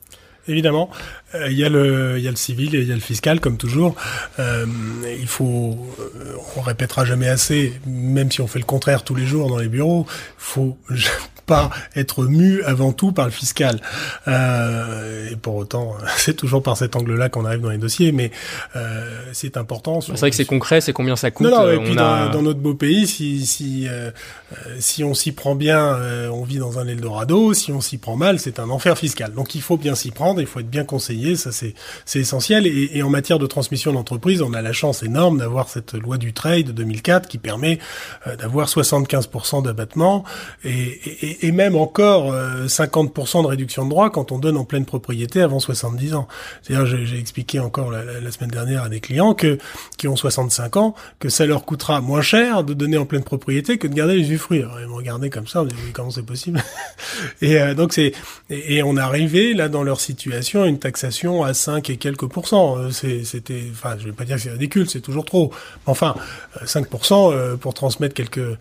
[0.46, 0.90] évidemment.
[1.35, 3.01] Euh, il y a le, il y a le civil et il y a le
[3.01, 3.94] fiscal, comme toujours.
[4.38, 4.64] Euh,
[5.20, 9.27] il faut, euh, on répétera jamais assez, même si on fait le contraire tous les
[9.27, 10.07] jours dans les bureaux,
[10.38, 10.79] faut
[11.46, 13.81] pas être mu avant tout par le fiscal.
[14.27, 18.31] Euh, et pour autant, c'est toujours par cet angle-là qu'on arrive dans les dossiers, mais
[18.77, 20.01] euh, c'est important.
[20.01, 21.51] C'est vrai que c'est concret, c'est combien ça coûte.
[21.51, 23.87] Non, non, et puis dans, dans, notre beau pays, si si
[24.79, 25.98] si on s'y prend bien,
[26.31, 27.53] on vit dans un Eldorado.
[27.55, 29.33] Si on s'y prend mal, c'est un enfer fiscal.
[29.33, 31.74] Donc il faut bien s'y prendre, il faut être bien conseillé, ça c'est
[32.14, 32.66] essentiel.
[32.66, 36.33] Et, en matière de transmission d'entreprise, on a la chance énorme d'avoir cette loi du
[36.33, 37.79] trade de 2004 qui permet
[38.38, 40.24] d'avoir 75% d'abattement
[40.64, 42.35] et, et et, même encore
[42.66, 46.29] 50% euh, de réduction de droits quand on donne en pleine propriété avant 70 ans.
[46.62, 49.59] C'est-à-dire, j'ai expliqué encore la, semaine dernière à des clients que
[49.96, 53.79] qui ont 65 ans que ça leur coûtera moins cher de donner en pleine propriété
[53.79, 54.64] que de garder les usufruits.
[54.81, 56.62] ils m'ont regardé comme ça, on dit comment c'est possible?
[57.42, 58.12] Et euh, donc c'est
[58.51, 62.78] et, on est arrivé là dans leur une taxation à 5 et quelques pourcents.
[62.78, 65.52] Euh, c'était, enfin, je vais pas dire que c'est ridicule, c'est toujours trop.
[65.87, 66.14] Enfin,
[66.64, 68.59] 5% pour transmettre quelques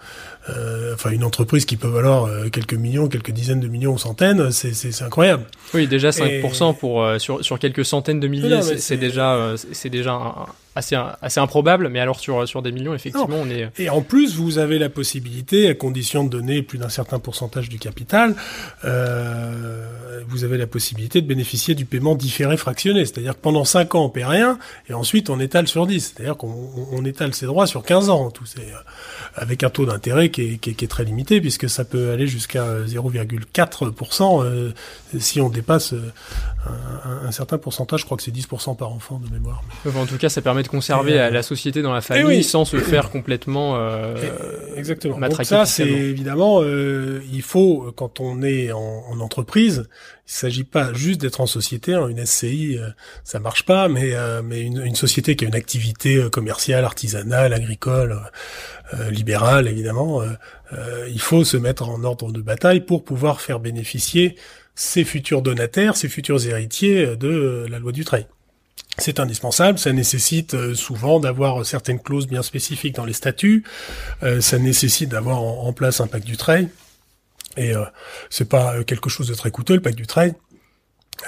[0.49, 3.97] euh, enfin une entreprise qui peut valoir euh, quelques millions, quelques dizaines de millions ou
[3.97, 5.43] centaines, c'est incroyable.
[5.73, 10.13] Oui, déjà 5% pour euh, sur, sur quelques centaines de milliers, c'est déjà c'est déjà
[10.13, 13.69] un, assez, assez improbable, mais alors sur, sur des millions, effectivement, on est...
[13.77, 17.67] Et en plus, vous avez la possibilité, à condition de donner plus d'un certain pourcentage
[17.67, 18.35] du capital,
[20.29, 23.05] vous avez la possibilité de bénéficier du paiement différé fractionné.
[23.05, 26.13] C'est-à-dire que pendant 5 ans, on paie rien, et ensuite on étale sur 10.
[26.15, 28.67] C'est-à-dire qu'on on étale ses droits sur 15 ans, tout c'est
[29.35, 32.65] avec un taux d'intérêt qui est, qui, est, très limité, puisque ça peut aller jusqu'à
[32.85, 34.71] 0,4% euh,
[35.19, 36.11] si on dépasse euh,
[36.65, 39.63] un, un, certain pourcentage, je crois que c'est 10% par enfant de mémoire.
[39.95, 42.77] En tout cas, ça permet de conserver euh, la société dans la famille sans se
[42.77, 44.15] faire complètement euh,
[44.75, 45.19] exactement.
[45.19, 49.87] Donc ça, c'est évidemment, euh, il faut quand on est en, en entreprise,
[50.27, 51.93] il s'agit pas juste d'être en société.
[51.93, 52.89] Hein, une SCI, euh,
[53.23, 58.19] ça marche pas, mais mais une, une, société qui a une activité commerciale, artisanale, agricole,
[59.09, 60.21] libérale, évidemment,
[61.09, 64.35] il faut se mettre en ordre de bataille pour pouvoir faire bénéficier
[64.75, 68.27] ses futurs donataires, ses futurs héritiers de la loi du trade.
[68.99, 73.63] C'est indispensable, ça nécessite euh, souvent d'avoir certaines clauses bien spécifiques dans les statuts,
[74.23, 76.67] euh, ça nécessite d'avoir en, place un pacte du trade,
[77.57, 77.83] et euh,
[78.31, 80.33] c'est pas quelque chose de très coûteux le pacte du trade.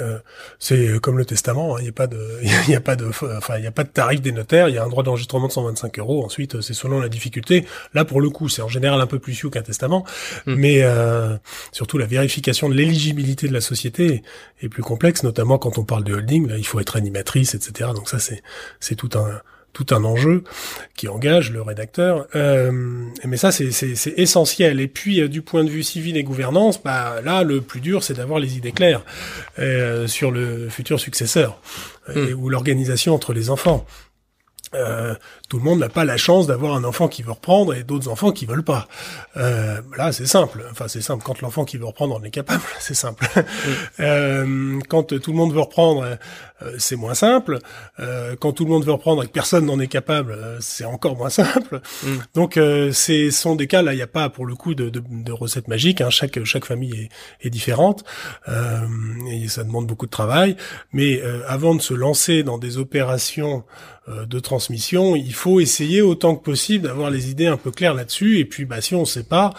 [0.01, 0.19] Euh,
[0.59, 2.19] c'est comme le testament, hein, il n'y a pas de,
[2.67, 4.75] il y a pas de, enfin il y a pas de tarif des notaires, il
[4.75, 6.23] y a un droit d'enregistrement de 125 euros.
[6.23, 7.65] Ensuite, c'est selon la difficulté.
[7.93, 10.05] Là, pour le coup, c'est en général un peu plus sioux qu'un testament,
[10.45, 10.55] hmm.
[10.55, 11.37] mais euh,
[11.71, 14.23] surtout la vérification de l'éligibilité de la société
[14.61, 16.47] est plus complexe, notamment quand on parle de holding.
[16.47, 17.91] Là, il faut être animatrice, etc.
[17.95, 18.41] Donc ça, c'est
[18.79, 19.41] c'est tout un
[19.73, 20.43] tout un enjeu
[20.95, 22.27] qui engage le rédacteur.
[22.35, 22.71] Euh,
[23.25, 24.79] mais ça, c'est essentiel.
[24.79, 28.03] Et puis, euh, du point de vue civil et gouvernance, bah, là, le plus dur,
[28.03, 29.03] c'est d'avoir les idées claires
[29.59, 31.61] euh, sur le futur successeur
[32.13, 32.33] hmm.
[32.37, 33.85] ou l'organisation entre les enfants.
[34.75, 35.15] Euh,
[35.49, 38.07] tout le monde n'a pas la chance d'avoir un enfant qui veut reprendre et d'autres
[38.07, 38.87] enfants qui veulent pas.
[39.35, 40.63] Euh, là, c'est simple.
[40.71, 41.23] Enfin, c'est simple.
[41.25, 43.27] Quand l'enfant qui veut reprendre en est capable, c'est simple.
[43.99, 46.17] Euh, quand tout le monde veut reprendre,
[46.61, 47.57] euh, c'est moins simple.
[47.99, 51.17] Euh, quand tout le monde veut reprendre et que personne n'en est capable, c'est encore
[51.17, 51.81] moins simple.
[52.03, 52.17] Mm.
[52.35, 53.93] Donc, ce sont des cas là.
[53.93, 56.01] Il n'y a pas pour le coup de, de, de recette magique.
[56.01, 56.11] Hein.
[56.11, 57.09] Chaque chaque famille
[57.41, 58.03] est, est différente
[58.47, 60.55] et ça demande beaucoup de travail.
[60.93, 63.63] Mais avant de se lancer dans des opérations
[64.07, 68.39] de transmission, il faut essayer autant que possible d'avoir les idées un peu claires là-dessus.
[68.39, 69.53] Et puis, bah, si on ne sait pas,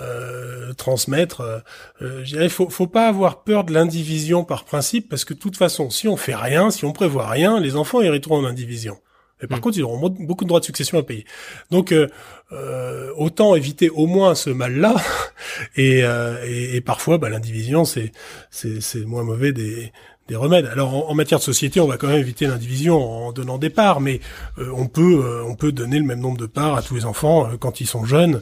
[0.00, 1.40] euh, transmettre.
[1.40, 1.58] Euh,
[2.02, 5.38] euh, je dirais, faut, faut pas avoir peur de l'indivision par principe, parce que de
[5.38, 8.98] toute façon, si on fait rien, si on prévoit rien, les enfants hériteront en indivision.
[9.42, 9.60] Et par mm.
[9.60, 11.26] contre, ils auront beaucoup de droits de succession à payer.
[11.70, 12.08] Donc, euh,
[12.52, 14.94] euh autant éviter au moins ce mal-là.
[15.76, 18.12] Et, et, et, parfois, bah, l'indivision, c'est
[18.50, 19.92] c'est moins mauvais des
[20.28, 20.66] des remèdes.
[20.66, 24.00] Alors en, matière de société, on va quand même éviter l'indivision en donnant des parts,
[24.00, 24.20] mais
[24.58, 27.04] euh, on peut euh, on peut donner le même nombre de parts à tous les
[27.04, 28.40] enfants euh, quand ils sont jeunes,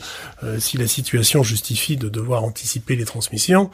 [0.58, 3.70] si la situation justifie de devoir anticiper les transmissions.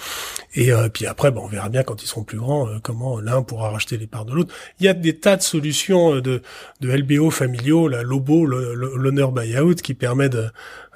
[0.54, 3.70] Et puis après, bon, on verra bien quand ils seront plus grands comment l'un pourra
[3.70, 4.54] racheter les parts de l'autre.
[4.78, 6.42] Il y a des tas de solutions de
[6.80, 10.50] de LBO familiaux, la Lobo, l'honneur buyout, qui permet de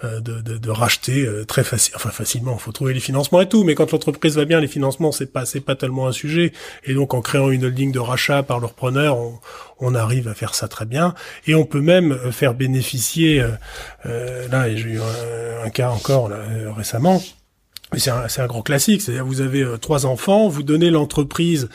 [0.05, 2.55] euh, de, de, de, racheter euh, très facile, enfin facilement.
[2.55, 5.33] Il faut trouver les financements et tout, mais quand l'entreprise va bien, les financements c'est
[5.33, 6.53] pas c'est pas tellement un sujet.
[6.83, 9.18] Et donc en créant une holding de rachat par le repreneur,
[9.80, 11.14] on, arrive à faire ça très bien.
[11.46, 13.44] Et on peut même euh, faire bénéficier.
[14.06, 15.00] Euh, là, j'ai eu
[15.62, 16.38] un, cas encore là,
[16.74, 17.22] récemment.
[17.96, 21.68] C'est un, un grand classique, c'est-à-dire vous avez trois enfants, vous donnez l'entreprise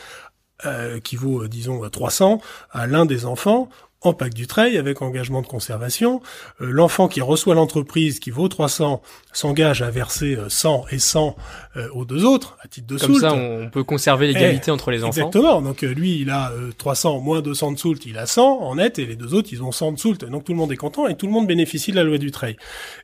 [0.66, 3.70] euh, qui vaut, disons, 300 à l'un des enfants,
[4.02, 6.22] en pack du trail avec engagement de conservation.
[6.60, 11.36] Euh, l'enfant qui reçoit l'entreprise qui vaut 300 s'engage à verser 100 euh, et 100
[11.76, 14.90] euh, aux deux autres à titre de Comme ça, on peut conserver l'égalité eh, entre
[14.90, 15.28] les enfants.
[15.28, 15.60] Exactement.
[15.60, 19.04] Donc lui, il a 300 moins 200 de soult, il a 100 en net et
[19.04, 20.24] les deux autres, ils ont 100 de soult.
[20.24, 22.30] Donc tout le monde est content et tout le monde bénéficie de la loi du
[22.30, 22.56] trail.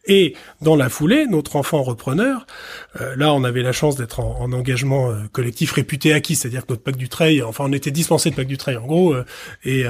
[0.07, 2.47] Et dans la foulée, notre enfant repreneur,
[3.17, 6.97] là, on avait la chance d'être en, engagement collectif réputé acquis, c'est-à-dire que notre pack
[6.97, 9.15] du trail, enfin, on était dispensé de pack du trail en gros.
[9.65, 9.85] et,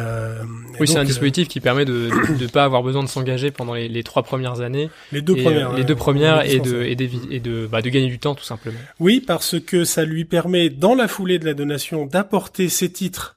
[0.80, 3.88] oui, c'est un dispositif qui permet de ne pas avoir besoin de s'engager pendant les,
[3.88, 4.88] les, trois premières années.
[5.12, 5.74] Les deux premières.
[5.74, 6.96] les deux premières et de et,
[7.30, 8.78] et de bah, de gagner du temps tout simplement.
[8.98, 13.36] Oui, parce que ça lui permet dans la foulée de la donation d'apporter ses titres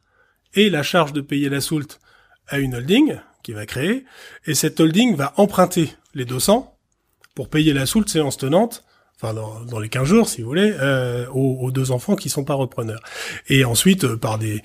[0.54, 2.00] et la charge de payer la soulte
[2.48, 4.06] à une holding qui va créer
[4.46, 6.76] et cette holding va emprunter les 200
[7.36, 8.84] pour payer la soulte séance tenante
[9.22, 12.30] enfin dans, dans, les 15 jours si vous voulez, euh, aux, aux, deux enfants qui
[12.30, 13.02] sont pas repreneurs.
[13.50, 14.62] Et ensuite, euh, par des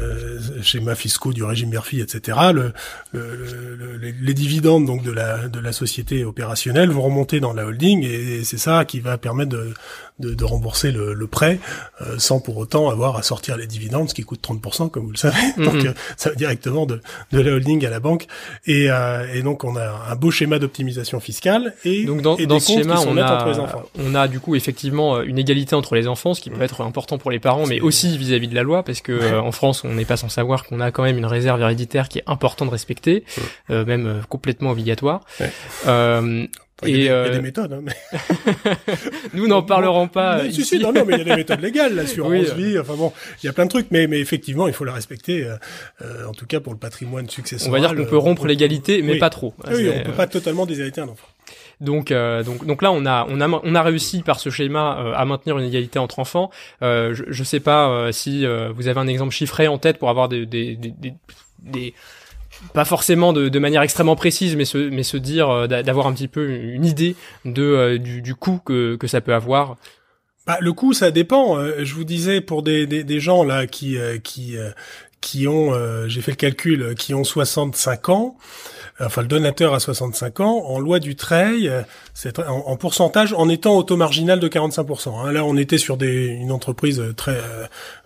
[0.00, 2.72] euh, schémas fiscaux du régime Murphy, etc., le,
[3.12, 8.04] le, les dividendes donc de la, de la société opérationnelle vont remonter dans la holding
[8.04, 9.74] et c'est ça qui va permettre de,
[10.18, 11.58] de, de rembourser le, le prêt
[12.00, 15.10] euh, sans pour autant avoir à sortir les dividendes, ce qui coûte 30%, comme vous
[15.10, 15.36] le savez.
[15.58, 15.88] Donc mhm.
[15.88, 17.00] euh, ça va directement de,
[17.32, 18.26] de la holding à la banque.
[18.66, 22.46] Et, euh, et donc on a un beau schéma d'optimisation fiscale et, donc dans, et
[22.46, 26.32] dans ce schéma, on a, on a du coup effectivement une égalité entre les enfants,
[26.32, 29.00] ce qui peut être important pour les parents, mais aussi vis-à-vis de la loi, parce
[29.00, 32.08] que en France, on n'est pas sans savoir qu'on a quand même une réserve héréditaire
[32.08, 33.24] qui est importante de respecter,
[33.68, 35.20] même complètement obligatoire.
[36.84, 37.72] Euh, il y, a, des euh, méthodes.
[37.72, 37.82] Hein,
[39.34, 40.42] Nous n'en parlerons pas.
[40.42, 42.64] Mais, si, non, non, mais il y a des méthodes légales, l'assurance oui.
[42.64, 42.78] vie.
[42.78, 43.12] Enfin bon,
[43.42, 45.44] il y a plein de trucs, mais, mais effectivement, il faut la respecter.
[45.44, 45.56] Euh,
[46.02, 47.70] euh en tout cas, pour le patrimoine successoral.
[47.70, 49.54] On va dire qu'on peut rompre l'égalité, mais pas trop.
[49.70, 51.28] Oui, on peut pas totalement déshériter un enfant.
[51.80, 54.98] Donc, euh, donc, donc là, on a, on a, on a réussi par ce schéma
[54.98, 56.50] euh, à maintenir une égalité entre enfants.
[56.82, 60.28] Euh, je, je sais pas si vous avez un exemple chiffré en tête pour avoir
[60.28, 61.14] des, des, des,
[61.60, 61.94] des
[62.72, 66.12] pas forcément de, de, manière extrêmement précise, mais se, mais se dire euh, d'avoir un
[66.12, 69.76] petit peu une idée de euh, du, du coût que, que ça peut avoir.
[70.46, 71.58] Bah, le coût, ça dépend.
[71.58, 74.56] Euh, je vous disais pour des, des, des gens là qui qui
[75.20, 75.72] qui ont,
[76.08, 78.36] j'ai fait le calcul, qui ont 65 ans
[79.00, 81.70] enfin le donateur a 65 ans, en loi du Treil,
[82.14, 85.18] c'est en, en, pourcentage, en étant au taux marginal de 45%.
[85.18, 85.32] Hein.
[85.32, 87.36] Là, on était sur des, une entreprise très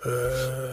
[0.06, 0.72] euh,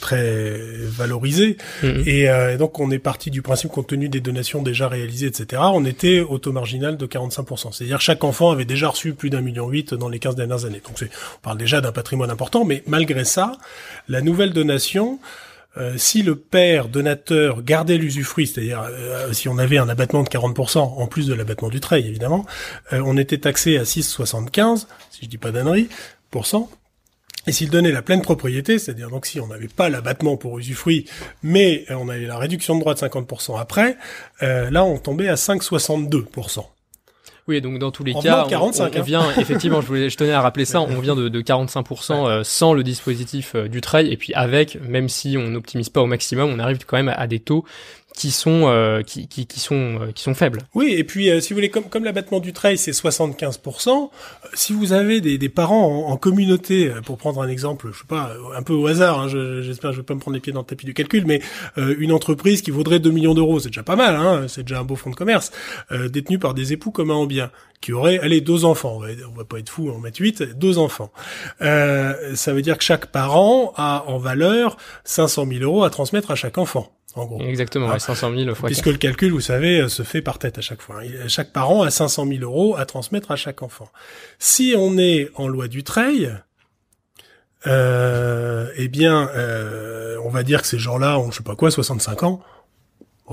[0.00, 2.02] très valorisée, mhm.
[2.06, 5.62] et, euh, donc on est parti du principe, compte tenu des donations déjà réalisées, etc.,
[5.74, 7.72] on était au taux marginal de 45%.
[7.72, 10.80] C'est-à-dire chaque enfant avait déjà reçu plus d'un million huit dans les 15 dernières années.
[10.84, 13.52] Donc on parle déjà d'un patrimoine important, mais malgré ça,
[14.08, 15.18] la nouvelle donation
[15.78, 20.28] euh, si le père donateur gardait l'usufruit, c'est-à-dire euh, si on avait un abattement de
[20.28, 22.46] 40%, en plus de l'abattement du trait évidemment,
[22.92, 25.88] euh, on était taxé à 6,75, si je dis pas d'annerie,
[26.30, 26.70] pour cent.
[27.46, 31.06] Et s'il donnait la pleine propriété, c'est-à-dire donc si on n'avait pas l'abattement pour usufruit,
[31.42, 33.96] mais on avait la réduction de droit de 50% après,
[34.42, 36.66] là on tombait à 5,62%.
[37.48, 38.88] Oui, donc dans tous les cas, on, hein.
[39.02, 42.44] vient effectivement, je, voulais, je tenais à rappeler ça, on vient de, de 45% euh,
[42.44, 46.06] sans le dispositif euh, du trail, et puis avec, même si on n'optimise pas au
[46.06, 47.64] maximum, on arrive quand même à des taux
[48.18, 50.62] qui sont euh, qui, qui, qui, sont euh, qui sont faibles.
[50.74, 54.10] Oui, et puis euh, si vous voulez comme comme l'abattement du trail c'est 75%
[54.54, 58.32] si vous avez des, des parents en, communauté pour prendre un exemple, je sais pas
[58.56, 60.62] un peu au hasard, hein, j'espère je, je vais pas me prendre les pieds dans
[60.62, 61.40] le tapis du calcul mais
[61.76, 64.84] une entreprise qui vaudrait 2 millions d'euros, c'est déjà pas mal hein, c'est déjà un
[64.84, 65.52] beau fonds de commerce
[66.10, 69.38] détenu par des époux communs en bien qui auraient allez deux enfants, on va, on
[69.38, 71.12] va pas être fou en mettre 8, deux enfants.
[71.60, 76.34] ça veut dire que chaque parent a en valeur 500 000 euros à transmettre à
[76.34, 76.97] chaque enfant.
[77.40, 78.68] Exactement, 500 000 fois.
[78.68, 81.00] Puisque le calcul, vous savez, euh, se fait par tête à chaque fois.
[81.26, 83.88] Chaque parent a 500 000 euros à transmettre à chaque enfant.
[84.38, 86.38] Si on est en loi du trail,
[87.66, 91.70] euh, eh bien, euh, on va dire que ces gens-là ont, je sais pas quoi,
[91.70, 92.40] 65 ans.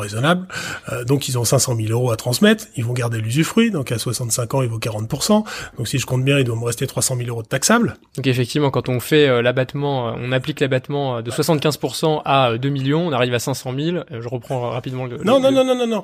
[0.01, 0.47] Raisonnable.
[0.91, 3.97] Euh, donc ils ont 500 000 euros à transmettre, ils vont garder l'usufruit, donc à
[3.97, 5.43] 65 ans il vaut 40%.
[5.77, 7.97] Donc si je compte bien, il doit me rester 300 000 euros de taxable.
[8.15, 12.69] Donc effectivement, quand on fait euh, l'abattement, euh, on applique l'abattement de 75% à 2
[12.69, 13.97] millions, on arrive à 500 000.
[14.09, 15.17] Je reprends rapidement le...
[15.17, 16.03] Non, le, non, non, non, non, non.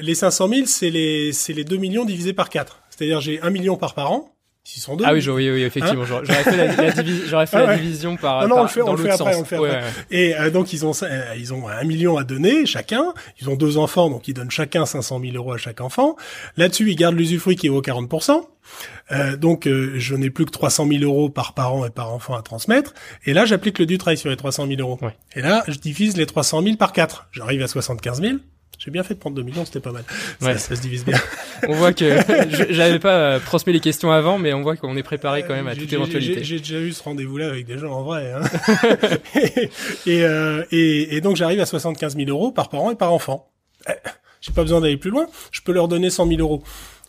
[0.00, 2.82] les 500 000, c'est les, c'est les 2 millions divisés par 4.
[2.90, 4.32] C'est-à-dire j'ai 1 million par parent
[5.04, 6.02] ah oui, oui, oui, effectivement.
[6.02, 8.42] Hein j'aurais fait la, la, j'aurais fait ah la division par.
[8.42, 9.82] Non, non, par, on le fait, on le fait après, on le fait après.
[10.10, 13.14] Et euh, donc ils ont, euh, ils ont un million à donner chacun.
[13.40, 16.16] Ils ont deux enfants, donc ils donnent chacun 500 000 euros à chaque enfant.
[16.56, 18.42] Là-dessus, ils gardent l'usufruit qui est au 40%
[19.10, 22.34] euh, donc euh, je n'ai plus que 300 000 euros par parent et par enfant
[22.34, 22.94] à transmettre.
[23.24, 24.98] Et là, j'applique le Dutreil sur les 300 000 euros.
[25.34, 27.28] Et là, je divise les 300 000 par 4.
[27.32, 28.36] J'arrive à 75 000.
[28.78, 30.04] J'ai bien fait de prendre 2 millions, c'était pas mal.
[30.40, 31.18] Ça, ça, se divise bien.
[31.68, 32.18] on voit que
[32.70, 35.66] j'avais pas euh, transmis les questions avant, mais on voit qu'on est préparé quand même
[35.66, 36.44] à toute éventualité.
[36.44, 38.32] J'ai déjà eu ce rendez-vous-là avec des gens en vrai.
[38.32, 38.42] Hein.
[40.06, 43.50] et, euh, et, et, donc j'arrive à 75 000 euros par parent et par enfant.
[43.88, 43.92] Eh,
[44.40, 45.26] j'ai pas besoin d'aller plus loin.
[45.50, 46.62] Je peux leur donner 100 000 euros.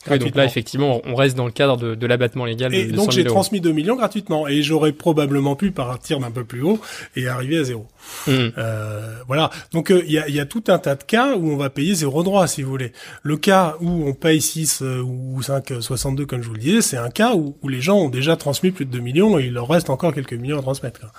[0.09, 2.73] Oui, donc là, effectivement, on reste dans le cadre de, de l'abattement légal.
[2.73, 4.47] Et donc, j'ai transmis 2 millions gratuitement.
[4.47, 6.79] Et j'aurais probablement pu partir d'un peu plus haut
[7.15, 7.85] et arriver à zéro.
[8.27, 8.31] Mmh.
[8.57, 9.49] Euh, voilà.
[9.73, 11.69] Donc, euh, il y, a, y, a, tout un tas de cas où on va
[11.69, 12.93] payer zéro droit, si vous voulez.
[13.23, 16.97] Le cas où on paye 6 euh, ou 5,62, comme je vous le disais, c'est
[16.97, 19.53] un cas où, où, les gens ont déjà transmis plus de 2 millions et il
[19.53, 21.01] leur reste encore quelques millions à transmettre.
[21.01, 21.11] Quoi.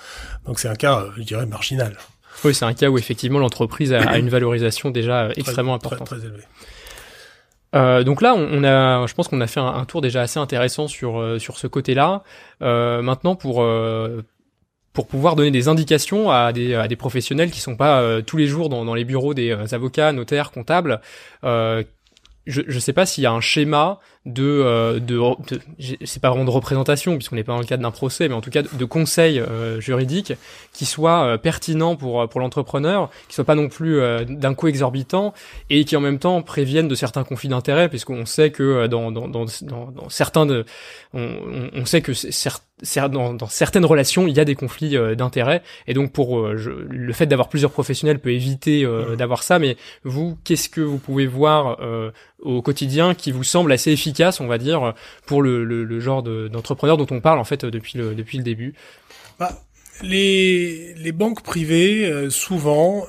[0.46, 1.96] Donc, c'est un cas, je dirais, marginal.
[2.44, 6.06] Oui, c'est un cas où effectivement l'entreprise a, a, une valorisation déjà extrêmement importante.
[6.06, 6.44] Très, très élevée.
[7.74, 10.88] Euh, donc là, on, a, je pense qu'on a fait un, tour déjà assez intéressant
[10.88, 12.22] sur euh, sur ce côté-là.
[12.62, 14.22] Euh, maintenant, pour euh,
[14.92, 18.46] pour pouvoir donner des indications à des, à des professionnels qui sont pas tous les
[18.46, 21.00] jours dans, dans les bureaux des avocats, notaires, comptables,
[22.46, 25.20] je ne sais pas s'il y a un schéma de, euh, de,
[26.04, 28.40] c'est pas vraiment de représentation puisqu'on n'est pas dans le cadre d'un procès, mais en
[28.40, 30.32] tout cas de, conseils euh, juridiques
[30.72, 34.68] qui soient euh, pertinents pour pour l'entrepreneur, qui soient pas non plus euh, d'un coût
[34.68, 35.32] exorbitant
[35.68, 39.28] et qui en même temps préviennent de certains conflits d'intérêts puisqu'on sait que dans dans,
[39.28, 40.64] dans, dans, certains de,
[41.14, 42.12] on, on sait que
[43.10, 47.26] dans, dans, certaines relations, il y a des conflits d'intérêts et donc pour le fait
[47.26, 49.16] d'avoir plusieurs professionnels peut éviter mmh.
[49.16, 49.58] d'avoir ça.
[49.58, 51.78] Mais vous, qu'est-ce que vous pouvez voir
[52.40, 54.94] au quotidien qui vous semble assez efficace, on va dire,
[55.26, 58.44] pour le, le, le genre d'entrepreneur dont on parle en fait depuis le, depuis le
[58.44, 58.74] début?
[59.38, 59.58] Bah,
[60.02, 63.04] les, les banques privées, euh, souvent,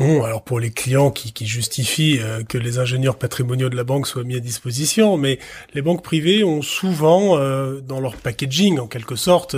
[0.00, 3.76] euh, ont, alors pour les clients qui, qui justifient euh, que les ingénieurs patrimoniaux de
[3.76, 5.38] la banque soient mis à disposition, mais
[5.74, 9.56] les banques privées ont souvent, euh, dans leur packaging, en quelque sorte,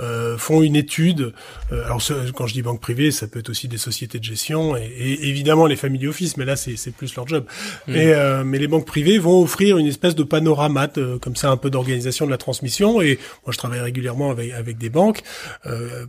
[0.00, 1.32] euh, font une étude.
[1.72, 2.00] Euh, alors
[2.34, 5.66] quand je dis banque privée, ça peut être aussi des sociétés de gestion et, évidemment
[5.66, 7.44] les family office, mais là c'est plus leur job.
[7.86, 7.92] Mmh.
[7.92, 10.88] Mais, euh, mais les banques privées vont offrir une espèce de panorama,
[11.20, 13.02] comme ça un peu d'organisation de la transmission.
[13.02, 15.22] Et moi je travaille régulièrement avec, avec des banques,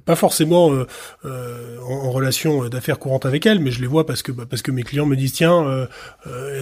[0.05, 0.85] pas forcément en,
[1.25, 4.71] en, relation d'affaires courantes avec elles, mais je les vois parce que bah, parce que
[4.71, 5.87] mes clients me disent tiens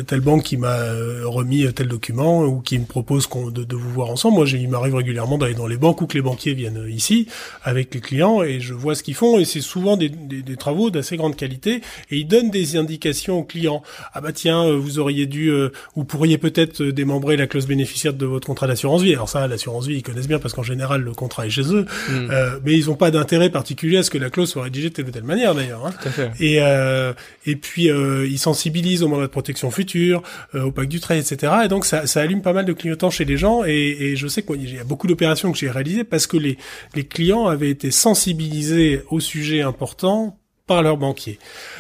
[0.08, 0.80] telle banque qui m'a
[1.26, 4.38] remis tel document ou qui me propose de, de vous voir ensemble.
[4.38, 7.19] Moi il m'arrive régulièrement d'aller dans les banques ou que les banquiers viennent ici
[7.64, 10.56] avec les clients et je vois ce qu'ils font et c'est souvent des, des, des
[10.58, 13.84] travaux d'assez grande qualité et ils donnent des indications aux clients.
[14.14, 17.68] Ah bah tiens, euh, vous auriez dû, euh, vous pourriez peut-être euh, démembrer la clause
[17.68, 19.14] bénéficiaire de votre contrat d'assurance vie.
[19.14, 21.86] Alors ça, l'assurance vie, ils connaissent bien parce qu'en général le contrat est chez eux,
[22.10, 22.28] mm.
[22.32, 24.94] euh, mais ils n'ont pas d'intérêt particulier à ce que la clause soit rédigée de
[24.94, 25.86] telle ou telle manière d'ailleurs.
[25.86, 25.94] Hein.
[26.40, 27.14] Et euh,
[27.46, 30.22] et puis ils sensibilisent au mandat de protection future,
[30.54, 31.54] au pacte du trait, etc.
[31.66, 34.28] Et donc ça, ça allume pas mal de clignotants chez les gens et, et je
[34.28, 36.58] sais qu'il y a beaucoup d'opérations que j'ai réalisées parce que les
[36.96, 41.40] les clients avaient été sensibilisés au sujet important par leur banquier.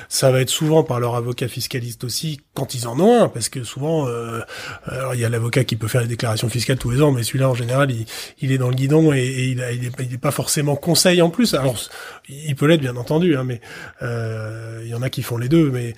[0.10, 3.48] Ça va être souvent par leur avocat fiscaliste aussi, quand ils en ont un, parce
[3.48, 4.40] que souvent, euh,
[4.86, 7.22] alors il y a l'avocat qui peut faire les déclarations fiscales tous les ans, mais
[7.22, 7.94] celui-là en général,
[8.42, 9.58] il, est dans le guidon et, il,
[10.10, 11.54] n'est pas forcément conseil en plus.
[11.54, 11.78] Alors,
[12.30, 13.62] il peut l'être bien entendu, hein, mais
[14.02, 15.94] euh, il y en a qui font les deux, mais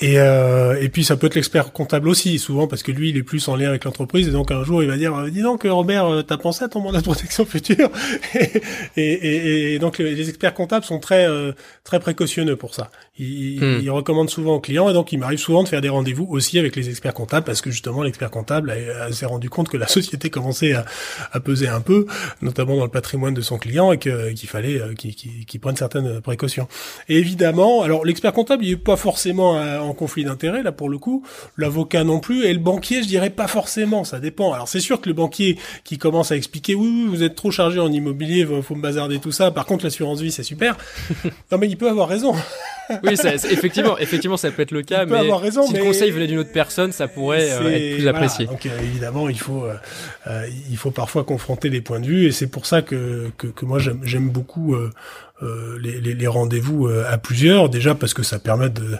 [0.00, 3.16] et, euh, et puis ça peut être l'expert comptable aussi, souvent parce que lui il
[3.16, 5.62] est plus en lien avec l'entreprise et donc un jour il va dire dis donc
[5.64, 7.90] Robert euh, t'as pensé à ton mandat de protection future
[8.34, 8.62] et,
[8.96, 11.52] et, et, donc les, experts comptables sont très euh,
[11.84, 12.90] très précautionneux pour ça.
[13.18, 13.80] Ils, hmm.
[13.82, 16.58] ils, recommandent souvent aux clients et donc il m'arrive souvent de faire des rendez-vous aussi
[16.58, 18.74] avec les experts comptables parce que justement l'expert comptable
[19.12, 20.84] s'est rendu compte que la société commençait à,
[21.32, 22.06] à, peser un peu,
[22.42, 26.66] notamment dans le patrimoine de son client et qu'il fallait euh, qu'il prenne certaines précautions.
[27.08, 30.98] Et évidemment, alors l'expert comptable il est pas forcément en conflit d'intérêt là pour le
[30.98, 31.24] coup,
[31.56, 34.52] l'avocat non plus et le banquier je dirais pas forcément, ça dépend.
[34.52, 37.50] Alors c'est sûr que le banquier qui commence à expliquer oui, oui vous êtes trop
[37.50, 39.50] chargé en immobilier, faut me bazarder tout ça.
[39.50, 40.76] Par contre l'assurance vie c'est super.
[41.52, 42.34] non mais il peut avoir raison.
[43.02, 46.10] oui, ça, effectivement, effectivement, ça peut être le cas, mais avoir raison, si le conseil
[46.10, 48.46] venait d'une autre personne, ça pourrait euh, être plus apprécié.
[48.46, 49.64] Donc euh, évidemment, il faut,
[50.26, 53.46] euh, il faut parfois confronter les points de vue, et c'est pour ça que que,
[53.46, 54.76] que moi j'aime beaucoup
[55.80, 57.68] les, les, rendez-vous à plusieurs.
[57.68, 58.96] Déjà parce que ça permet de,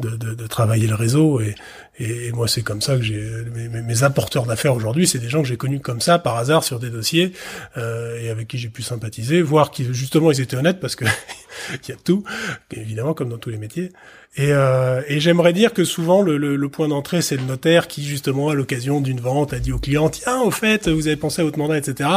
[0.00, 1.54] de, de, de travailler le réseau et,
[1.98, 3.22] et, moi, c'est comme ça que j'ai
[3.54, 6.64] mes, mes, apporteurs d'affaires aujourd'hui, c'est des gens que j'ai connus comme ça par hasard
[6.64, 7.32] sur des dossiers
[7.76, 11.04] euh, et avec qui j'ai pu sympathiser, voir qu'ils justement ils étaient honnêtes parce que
[11.72, 12.24] il y a tout,
[12.70, 13.92] évidemment comme dans tous les métiers.
[14.34, 17.86] Et, euh, et j'aimerais dire que souvent le, le, le point d'entrée c'est le notaire
[17.86, 21.16] qui justement à l'occasion d'une vente a dit au client tiens au fait vous avez
[21.16, 22.08] pensé à votre mandat etc.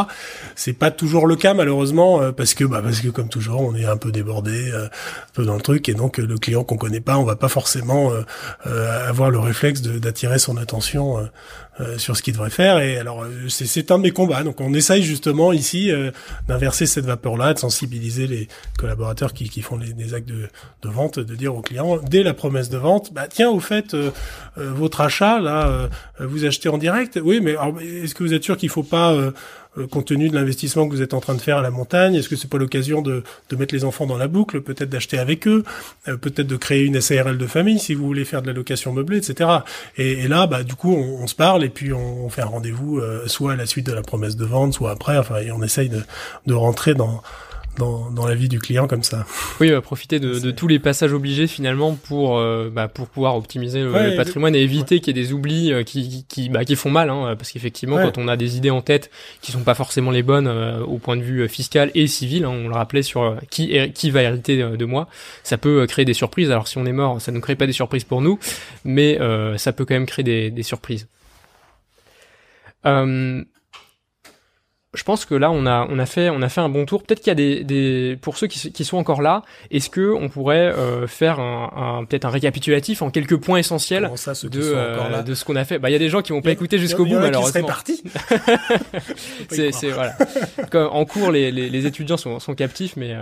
[0.55, 3.75] C'est pas toujours le cas malheureusement euh, parce que bah parce que comme toujours on
[3.75, 4.89] est un peu débordé euh, un
[5.33, 8.13] peu dans le truc et donc le client qu'on connaît pas on va pas forcément
[8.65, 11.23] euh, avoir le réflexe d'attirer son attention euh,
[11.79, 12.79] euh, sur ce qu'il devrait faire.
[12.79, 14.43] Et alors, euh, c'est un de mes combats.
[14.43, 15.91] Donc, on essaye justement ici
[16.47, 18.47] d'inverser cette vapeur-là, de sensibiliser les
[18.77, 20.47] collaborateurs qui, qui font les, actes de,
[20.81, 23.95] de, vente, de dire aux clients dès la promesse de vente, bah tiens, au fait,
[24.55, 25.89] votre achat là,
[26.19, 27.19] vous achetez en direct?
[27.21, 29.31] Oui, mais est-ce que vous êtes sûr qu'il faut pas euh,
[29.91, 32.29] compte tenu de l'investissement que vous êtes en train de faire à la montagne Est-ce
[32.29, 35.47] que c'est pas l'occasion de, de, mettre les enfants dans la boucle, peut-être d'acheter avec
[35.47, 35.63] eux,
[36.07, 38.93] euh, peut-être de créer une SARL de famille si vous voulez faire de la location
[38.93, 39.49] meublée, etc.
[39.97, 42.99] Et, là, bah, du coup, on, se parle et puis on, on fait un rendez-vous,
[42.99, 45.17] euh, soit à la suite de la promesse de vente, soit après.
[45.17, 46.01] Enfin, et on essaye de,
[46.45, 47.21] de rentrer dans
[47.77, 49.25] dans, dans la vie du client comme ça.
[49.59, 53.35] Oui, va profiter de, de, tous les passages obligés finalement pour euh, bah, pour pouvoir
[53.35, 56.75] optimiser le, patrimoine et éviter qu'il y ait des oublis euh, qui qui, bah, qui
[56.75, 59.11] font mal, hein, parce qu'effectivement quand on a des idées en tête
[59.41, 62.49] qui sont pas forcément les bonnes euh, au point de vue fiscal et civil, hein,
[62.49, 65.07] on le rappelait sur qui qui va hériter de moi,
[65.43, 66.51] ça peut créer des surprises.
[66.51, 68.39] Alors si on est mort, ça ne crée pas des surprises pour nous,
[68.83, 69.19] mais
[69.57, 71.07] ça peut quand même créer des, des surprises.
[72.85, 73.43] Euh,
[74.95, 77.03] je pense que là on a on a fait on a fait un bon tour.
[77.03, 80.13] Peut-être qu'il y a des, des pour ceux qui, qui sont encore là, est-ce que
[80.13, 84.61] on pourrait euh, faire un, un peut-être un récapitulatif en quelques points essentiels ça, de
[84.61, 85.79] euh, de ce qu'on a fait?
[85.79, 87.67] Bah il y a des gens qui vont pas écouter jusqu'au bout malheureusement.
[89.49, 90.15] c'est c'est voilà.
[90.73, 93.21] en cours les, les, les, étudiants sont, sont captifs mais euh,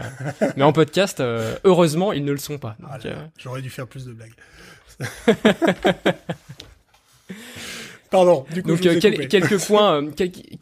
[0.55, 1.21] mais en podcast
[1.63, 2.75] heureusement ils ne le sont pas.
[2.89, 2.97] Ah
[3.37, 4.33] j'aurais dû faire plus de blagues.
[8.13, 8.45] Pardon.
[8.53, 10.03] Du coup, Donc euh, quelques points.
[10.03, 10.11] Euh,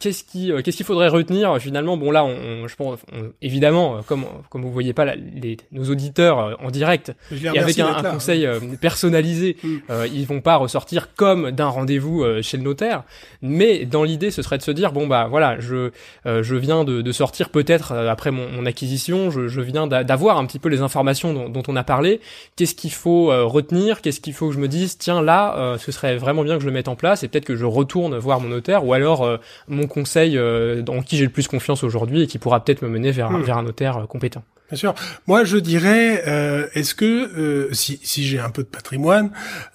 [0.00, 1.58] qu'est-ce qui, euh, qu'est-ce qu'il faudrait retenir?
[1.60, 2.98] Finalement Bon là, on, je pense,
[3.42, 8.02] évidemment, comme comme vous voyez pas les, nos auditeurs en direct et avec un, un
[8.02, 8.48] conseil
[8.80, 9.78] personnalisé, mm.
[10.14, 13.02] ils vont pas ressortir comme d'un rendez-vous chez le notaire.
[13.42, 15.90] Mais dans l'idée, ce serait de se dire bon bah voilà, je
[16.24, 20.46] je viens de, de sortir peut-être après mon, mon, acquisition, je, je viens d'avoir un
[20.46, 22.20] petit peu les informations dont, dont on a parlé.
[22.56, 24.00] Qu'est-ce qu'il faut retenir?
[24.00, 26.66] Qu'est-ce qu'il faut que je me dise Tiens là, ce serait vraiment bien que je
[26.66, 29.36] le mette en place et peut-être que je retourne voir mon notaire ou alors euh,
[29.68, 32.88] mon conseil euh, en qui j'ai le plus confiance aujourd'hui et qui pourra peut-être me
[32.88, 33.42] mener vers, hmm.
[33.42, 34.42] vers un notaire euh, compétent.
[34.72, 34.94] Bien sûr.
[35.26, 39.30] Moi, je dirais, euh, est-ce que euh, si, si j'ai un peu de patrimoine,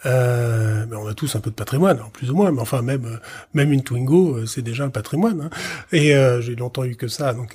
[0.08, 2.82] euh, mais on a tous un peu de patrimoine, en plus ou moins, mais enfin
[2.82, 3.20] même
[3.54, 5.40] même une Twingo, c'est déjà un patrimoine.
[5.40, 5.50] Hein.
[5.92, 7.54] Et j'ai longtemps eu que ça, donc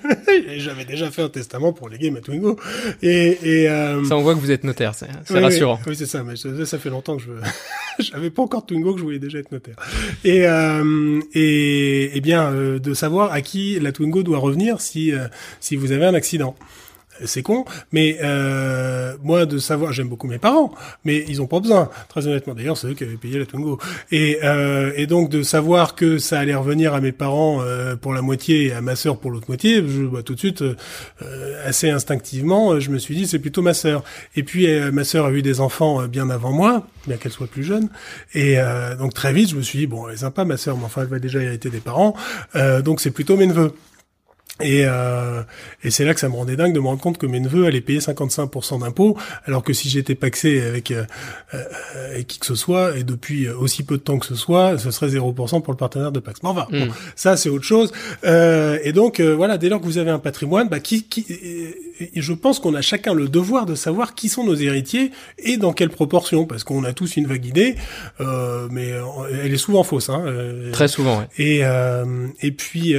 [0.56, 2.58] j'avais déjà fait un testament pour léguer ma Twingo.
[3.02, 3.66] Et, et
[4.06, 5.08] ça, on voit que vous êtes notaire, c'est
[5.38, 5.78] rassurant.
[5.86, 6.22] Oui, c'est ça.
[6.24, 7.32] Mais ça, ça, fait longtemps que je
[8.02, 9.76] j'avais pas encore de Twingo que je voulais déjà être notaire.
[10.24, 10.46] Et
[11.34, 15.12] et, et bien de savoir à qui la Twingo doit revenir si
[15.60, 16.56] si vous avez un accident
[17.24, 20.72] c'est con, mais euh, moi de savoir, j'aime beaucoup mes parents,
[21.04, 22.54] mais ils ont pas besoin, très honnêtement.
[22.54, 23.78] D'ailleurs, c'est eux qui avaient payé la Twingo.
[24.10, 28.14] Et, euh, et donc de savoir que ça allait revenir à mes parents euh, pour
[28.14, 30.74] la moitié et à ma sœur pour l'autre moitié, je vois tout de suite, euh,
[31.64, 34.04] assez instinctivement, je me suis dit c'est plutôt ma sœur.
[34.36, 37.64] Et puis ma sœur a eu des enfants bien avant moi, bien qu'elle soit plus
[37.64, 37.88] jeune.
[38.34, 38.56] Et
[38.98, 41.02] donc très vite, je me suis dit bon, elle est sympa ma sœur, mais enfin
[41.02, 42.14] elle va déjà hériter des parents,
[42.84, 43.72] donc c'est plutôt mes neveux.
[44.60, 45.42] Et, euh,
[45.84, 47.66] et c'est là que ça me rendait dingue de me rendre compte que mes neveux
[47.66, 51.04] allaient payer 55% d'impôts, alors que si j'étais paxé avec, euh,
[51.54, 54.90] euh, qui que ce soit, et depuis aussi peu de temps que ce soit, ce
[54.90, 56.42] serait 0% pour le partenaire de Pax.
[56.42, 56.92] Mais enfin, bon, hmm.
[57.14, 57.92] ça c'est autre chose.
[58.24, 61.26] Euh, et donc voilà, dès lors que vous avez un patrimoine, bah, qui, qui,
[62.00, 65.56] et je pense qu'on a chacun le devoir de savoir qui sont nos héritiers et
[65.56, 67.76] dans quelle proportion, parce qu'on a tous une vague idée,
[68.20, 68.92] euh, mais
[69.42, 70.08] elle est souvent fausse.
[70.08, 70.24] Hein,
[70.72, 71.18] Très souvent.
[71.18, 71.28] Ouais.
[71.38, 71.62] Et
[72.40, 72.94] et puis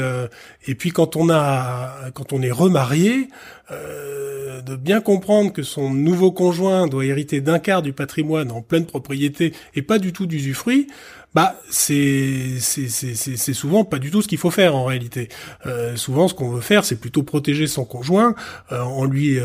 [0.67, 3.27] et puis quand on a quand on est remarié,
[3.71, 8.61] euh, de bien comprendre que son nouveau conjoint doit hériter d'un quart du patrimoine en
[8.61, 10.87] pleine propriété et pas du tout d'usufruit,
[11.35, 15.29] bah c'est c'est souvent pas du tout ce qu'il faut faire en réalité.
[15.65, 18.33] Euh, souvent, ce qu'on veut faire, c'est plutôt protéger son conjoint
[18.71, 19.39] euh, en lui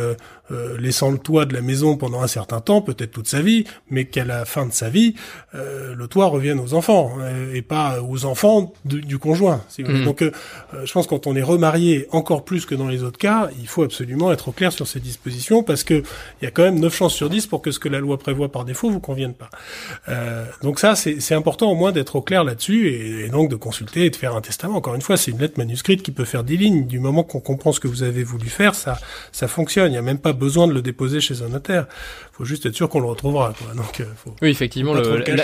[0.51, 3.65] euh, laissant le toit de la maison pendant un certain temps, peut-être toute sa vie,
[3.91, 5.15] mais qu'à la fin de sa vie,
[5.55, 7.17] euh, le toit revienne aux enfants
[7.53, 9.63] et pas aux enfants du conjoint.
[9.79, 10.05] Mmh.
[10.05, 10.25] Donc,
[10.85, 13.83] je pense quand on est remarié, encore plus que dans les autres cas, il faut
[13.83, 16.03] absolument être au clair sur ces dispositions parce que
[16.41, 18.19] il y a quand même 9 chances sur 10 pour que ce que la loi
[18.19, 19.51] prévoit par défaut vous convienne pas.
[20.63, 24.07] donc ça, c'est important au moins d'être au clair là-dessus et, et donc de consulter
[24.07, 24.77] et de faire un testament.
[24.77, 26.87] Encore une fois, c'est une lettre manuscrite qui peut faire 10 lignes.
[26.87, 28.99] Du moment qu'on comprend ce que vous avez voulu faire, ça,
[29.33, 29.89] ça fonctionne.
[29.89, 31.87] Il n'y a même pas besoin de le déposer chez un notaire.
[32.35, 33.55] Il faut juste être sûr qu'on le retrouvera.
[33.57, 33.75] Quoi.
[33.75, 34.95] Donc, euh, faut oui, effectivement,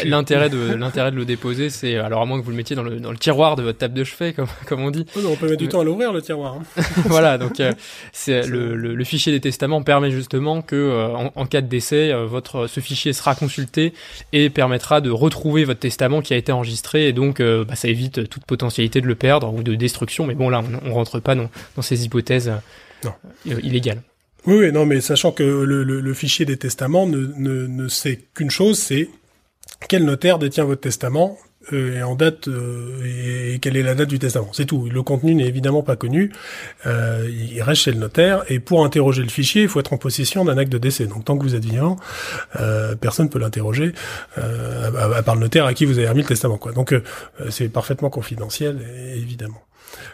[0.04, 2.82] l'intérêt de l'intérêt de le déposer, c'est alors à moins que vous le mettiez dans
[2.82, 5.06] le, dans le tiroir de votre table de chevet, comme comme on dit.
[5.16, 6.56] Oh on peut mettre du temps à l'ouvrir le tiroir.
[6.56, 6.82] Hein.
[7.06, 7.72] voilà, donc euh,
[8.12, 12.66] c'est le, le, fichier des testaments permet justement que euh, en, cas de décès, votre
[12.66, 13.92] ce fichier sera consulté
[14.32, 18.28] et permettra de retrouver votre testament qui a été enregistré et donc bah, ça évite
[18.28, 20.26] toute potentialité de le perdre ou de destruction.
[20.26, 22.52] Mais bon là, on, on rentre pas dans, dans ces hypothèses
[23.44, 24.02] illégales.
[24.46, 28.50] Oui, non, mais sachant que le, le, fichier des testaments ne, ne, ne sait qu'une
[28.50, 29.08] chose, c'est
[29.88, 31.38] quel notaire détient votre testament
[31.74, 34.48] euh, et en date euh, et, quelle est la date du testament.
[34.52, 34.88] C'est tout.
[34.90, 36.32] Le contenu n'est évidemment pas connu.
[36.86, 39.98] Euh, il reste chez le notaire et pour interroger le fichier, il faut être en
[39.98, 41.06] possession d'un acte de décès.
[41.06, 41.96] Donc tant que vous êtes vivant,
[42.58, 43.92] euh, personne peut l'interroger
[44.36, 46.56] à, à, part le notaire à qui vous avez remis le testament.
[46.56, 46.72] Quoi.
[46.72, 46.94] Donc
[47.50, 48.80] c'est parfaitement confidentiel,
[49.14, 49.62] évidemment.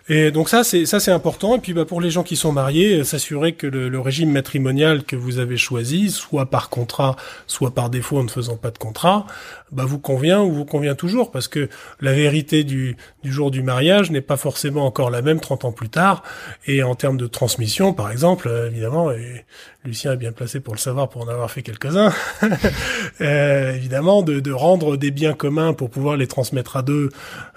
[0.09, 1.57] Et donc ça, c'est ça, c'est important.
[1.57, 4.31] Et puis, bah, pour les gens qui sont mariés, euh, s'assurer que le, le, régime
[4.31, 7.17] matrimonial que vous avez choisi, soit par contrat,
[7.47, 9.27] soit par défaut en ne faisant pas de contrat,
[9.73, 11.69] bah, vous convient ou vous convient toujours, parce que
[12.01, 15.73] la vérité du, du jour du mariage n'est pas forcément encore la même 30 ans
[15.73, 16.23] plus tard.
[16.67, 19.45] Et en termes de transmission, par exemple, euh, évidemment, et
[19.87, 22.13] Lucien est bien placé pour le savoir, pour en avoir fait quelques-uns,
[23.21, 27.11] euh, évidemment, de, de, rendre des biens communs pour pouvoir les transmettre à deux,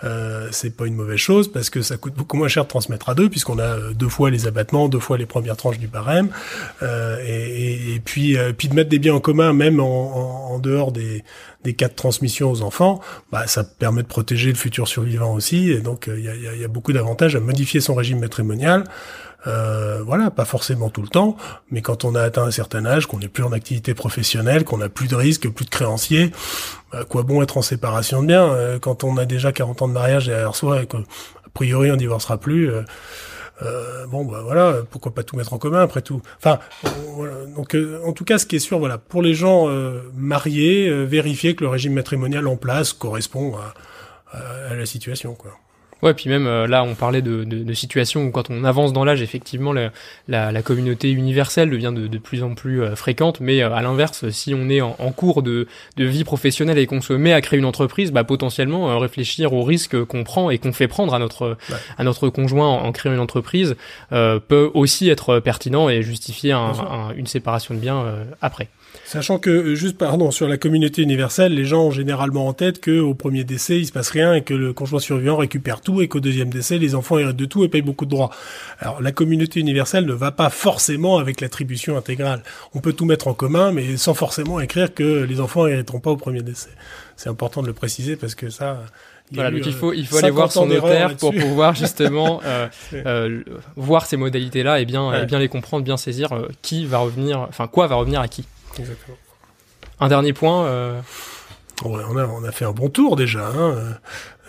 [0.03, 3.09] euh, c'est pas une mauvaise chose, parce que ça coûte beaucoup moins cher de transmettre
[3.09, 5.87] à deux, puisqu'on a euh, deux fois les abattements, deux fois les premières tranches du
[5.87, 6.29] barème,
[6.83, 10.38] euh, et, et, puis, euh, puis de mettre des biens en commun, même en, en,
[10.59, 11.23] dehors des,
[11.63, 13.01] des cas de transmission aux enfants,
[13.31, 16.63] bah, ça permet de protéger le futur survivant aussi, et donc il y a, y,
[16.63, 18.83] a, beaucoup d'avantages à modifier son régime matrimonial.
[19.47, 21.37] Euh, voilà, pas forcément tout le temps,
[21.71, 24.79] mais quand on a atteint un certain âge, qu'on n'est plus en activité professionnelle, qu'on
[24.79, 26.31] n'a plus de risques, plus de créanciers,
[26.91, 28.79] bah, quoi bon être en séparation de biens?
[28.81, 30.97] Quand on a déjà 40 ans de mariage derrière soi et que
[31.49, 32.69] a priori on divorcera plus.
[32.69, 32.83] Euh,
[33.61, 36.21] euh, bon bah voilà, pourquoi pas tout mettre en commun après tout.
[36.37, 36.59] Enfin
[37.15, 37.45] voilà.
[37.55, 40.89] donc euh, en tout cas ce qui est sûr voilà pour les gens euh, mariés,
[41.05, 44.37] vérifier que le régime matrimonial en place correspond à,
[44.69, 45.51] à la situation quoi.
[46.01, 48.93] Ouais, puis même euh, là, on parlait de, de, de situations où quand on avance
[48.93, 49.91] dans l'âge, effectivement, la,
[50.29, 53.41] la, la, communauté universelle devient de, de plus en plus euh, fréquente.
[53.41, 56.85] Mais euh, à l'inverse, si on est en, en cours de, de, vie professionnelle et
[56.85, 60.57] qu'on se met à créer une entreprise, bah, potentiellement réfléchir aux risques qu'on prend et
[60.57, 61.57] qu'on fait prendre à notre
[61.97, 63.75] à notre conjoint en, créant une entreprise
[64.09, 66.73] peut aussi être pertinent et justifier un,
[67.15, 68.05] une séparation de biens
[68.41, 68.69] après.
[69.09, 72.79] Sachant que, euh, juste pardon, sur la communauté universelle, les gens ont généralement en tête
[72.79, 76.07] qu'au premier décès, il se passe rien et que le conjoint survivant récupère tout et
[76.07, 78.29] qu'au deuxième décès, les enfants héritent de tout et payent beaucoup de droits.
[78.77, 82.43] Alors, la communauté universelle ne va pas forcément avec l'attribution intégrale.
[82.75, 86.11] On peut tout mettre en commun, mais sans forcément écrire que les enfants hériteront pas
[86.11, 86.69] au premier décès.
[87.15, 88.83] C'est important de le préciser parce que ça,
[89.31, 93.41] voilà, donc il faut il faut aller voir son notaire pour pouvoir justement euh, euh,
[93.75, 96.99] voir ces modalités là et bien et bien les comprendre, bien saisir euh, qui va
[96.99, 98.45] revenir, enfin quoi va revenir à qui.
[98.79, 99.17] Exactement.
[99.99, 100.65] Un dernier point.
[100.65, 101.01] Euh...
[101.83, 103.47] on, a, fait un bon tour déjà.
[103.47, 103.97] Hein.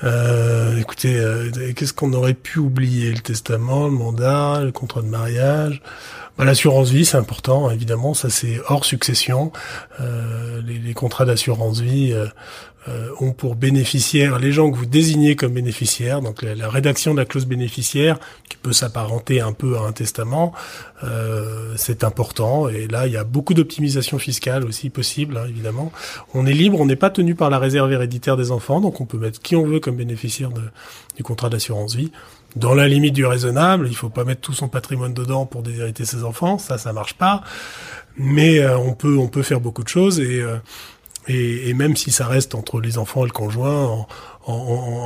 [0.03, 3.12] Euh, écoutez, euh, qu'est-ce qu'on aurait pu oublier?
[3.12, 5.83] Le testament, le mandat, le contrat de mariage.
[6.39, 8.14] Bah, L'assurance vie, c'est important, évidemment.
[8.14, 9.53] Ça, c'est hors succession.
[10.01, 12.14] Euh, les, les, contrats d'assurance vie
[13.20, 17.24] ont pour bénéficiaires les gens que vous désignez comme bénéficiaires, donc la, rédaction de la
[17.24, 18.18] clause bénéficiaire,
[18.49, 20.53] qui peut s'apparenter un peu à un testament,
[21.05, 22.68] euh, c'est important.
[22.68, 25.93] Et là, il y a beaucoup d'optimisation fiscale aussi possible, hein, évidemment.
[26.35, 29.07] On est libre, on n'est pas tenu par la réserve héréditaire des enfants, donc on
[29.07, 30.62] peut mettre qui on veut comme bénéficiaire de,
[31.16, 32.12] du contrat d'assurance vie.
[32.57, 36.05] Dans la limite du raisonnable, il faut pas mettre tout son patrimoine dedans pour déshériter
[36.05, 37.43] ses enfants, ça, ça marche pas.
[38.16, 40.43] Mais euh, on peut, on peut faire beaucoup de choses et
[41.29, 44.09] et, même si ça reste entre les enfants et le conjoint, en,
[44.47, 44.53] en,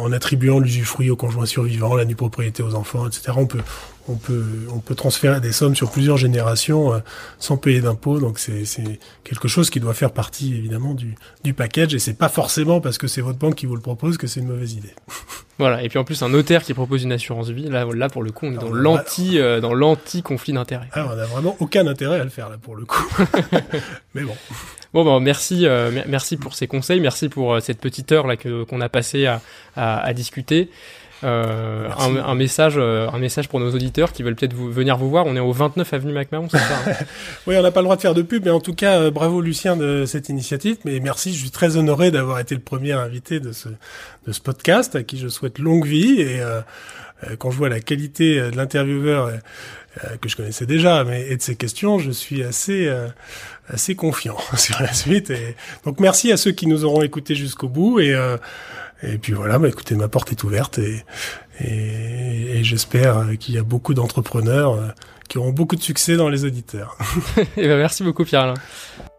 [0.05, 3.61] en attribuant l'usufruit au conjoint survivant, la nue propriété aux enfants, etc., on peut,
[4.09, 6.98] on peut, on peut transférer des sommes sur plusieurs générations euh,
[7.38, 8.20] sans payer d'impôts.
[8.20, 12.14] Donc c'est, c'est quelque chose qui doit faire partie évidemment du, du package et c'est
[12.14, 14.74] pas forcément parce que c'est votre banque qui vous le propose que c'est une mauvaise
[14.74, 14.94] idée.
[15.57, 15.84] Voilà.
[15.84, 18.32] Et puis en plus un notaire qui propose une assurance vie, là, là pour le
[18.32, 20.88] coup, on est dans l'anti, euh, dans l'anti conflit d'intérêts.
[20.92, 23.07] Ah, on a vraiment aucun intérêt à le faire là pour le coup.
[24.16, 24.34] Mais bon.
[24.92, 28.64] Bon, ben merci, euh, merci pour ces conseils, merci pour cette petite heure là que
[28.64, 29.40] qu'on a passé à,
[29.76, 30.70] à, à discuter.
[31.23, 35.27] Euh, un, message, euh, un message pour nos auditeurs qui veulent peut-être venir vous voir.
[35.27, 36.93] On est au 29 avenue MacMahon, c'est ça hein
[37.47, 39.41] Oui, on n'a pas le droit de faire de pub, mais en tout cas, bravo
[39.41, 40.77] Lucien de cette initiative.
[40.85, 43.69] Mais merci, je suis très honoré d'avoir été le premier invité de ce
[44.27, 46.21] de ce podcast, à qui je souhaite longue vie.
[46.21, 46.41] Et
[47.39, 49.31] quand je vois la qualité de l'intervieweur
[50.21, 52.91] que je connaissais déjà, mais et de ses questions, je suis assez
[53.69, 55.31] assez confiant sur la suite.
[55.31, 58.15] Et donc merci à ceux qui nous auront écoutés jusqu'au bout et
[59.07, 61.05] et puis voilà, bah écoutez, ma porte est ouverte et,
[61.61, 64.88] et, et j'espère qu'il y a beaucoup d'entrepreneurs euh,
[65.28, 66.96] qui auront beaucoup de succès dans les auditeurs.
[67.36, 68.55] et eh ben merci beaucoup Pierre.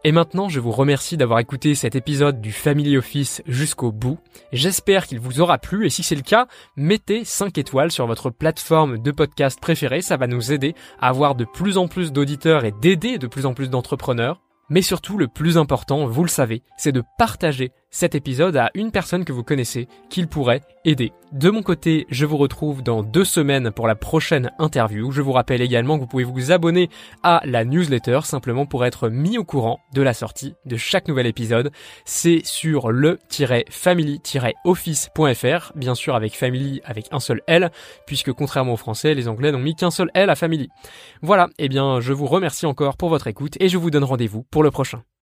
[0.04, 4.18] Et maintenant, je vous remercie d'avoir écouté cet épisode du Family Office jusqu'au bout.
[4.52, 8.30] J'espère qu'il vous aura plu et si c'est le cas, mettez 5 étoiles sur votre
[8.30, 12.64] plateforme de podcast préférée, ça va nous aider à avoir de plus en plus d'auditeurs
[12.64, 14.40] et d'aider de plus en plus d'entrepreneurs.
[14.68, 18.90] Mais surtout, le plus important, vous le savez, c'est de partager cet épisode à une
[18.90, 21.12] personne que vous connaissez qu'il pourrait aider.
[21.32, 25.10] De mon côté, je vous retrouve dans deux semaines pour la prochaine interview.
[25.10, 26.88] Je vous rappelle également que vous pouvez vous abonner
[27.22, 31.26] à la newsletter simplement pour être mis au courant de la sortie de chaque nouvel
[31.26, 31.70] épisode.
[32.04, 37.70] C'est sur le-family-office.fr, bien sûr avec family avec un seul L,
[38.06, 40.68] puisque contrairement aux français, les anglais n'ont mis qu'un seul L à family.
[41.22, 44.44] Voilà, eh bien je vous remercie encore pour votre écoute et je vous donne rendez-vous
[44.44, 45.02] pour le prochain.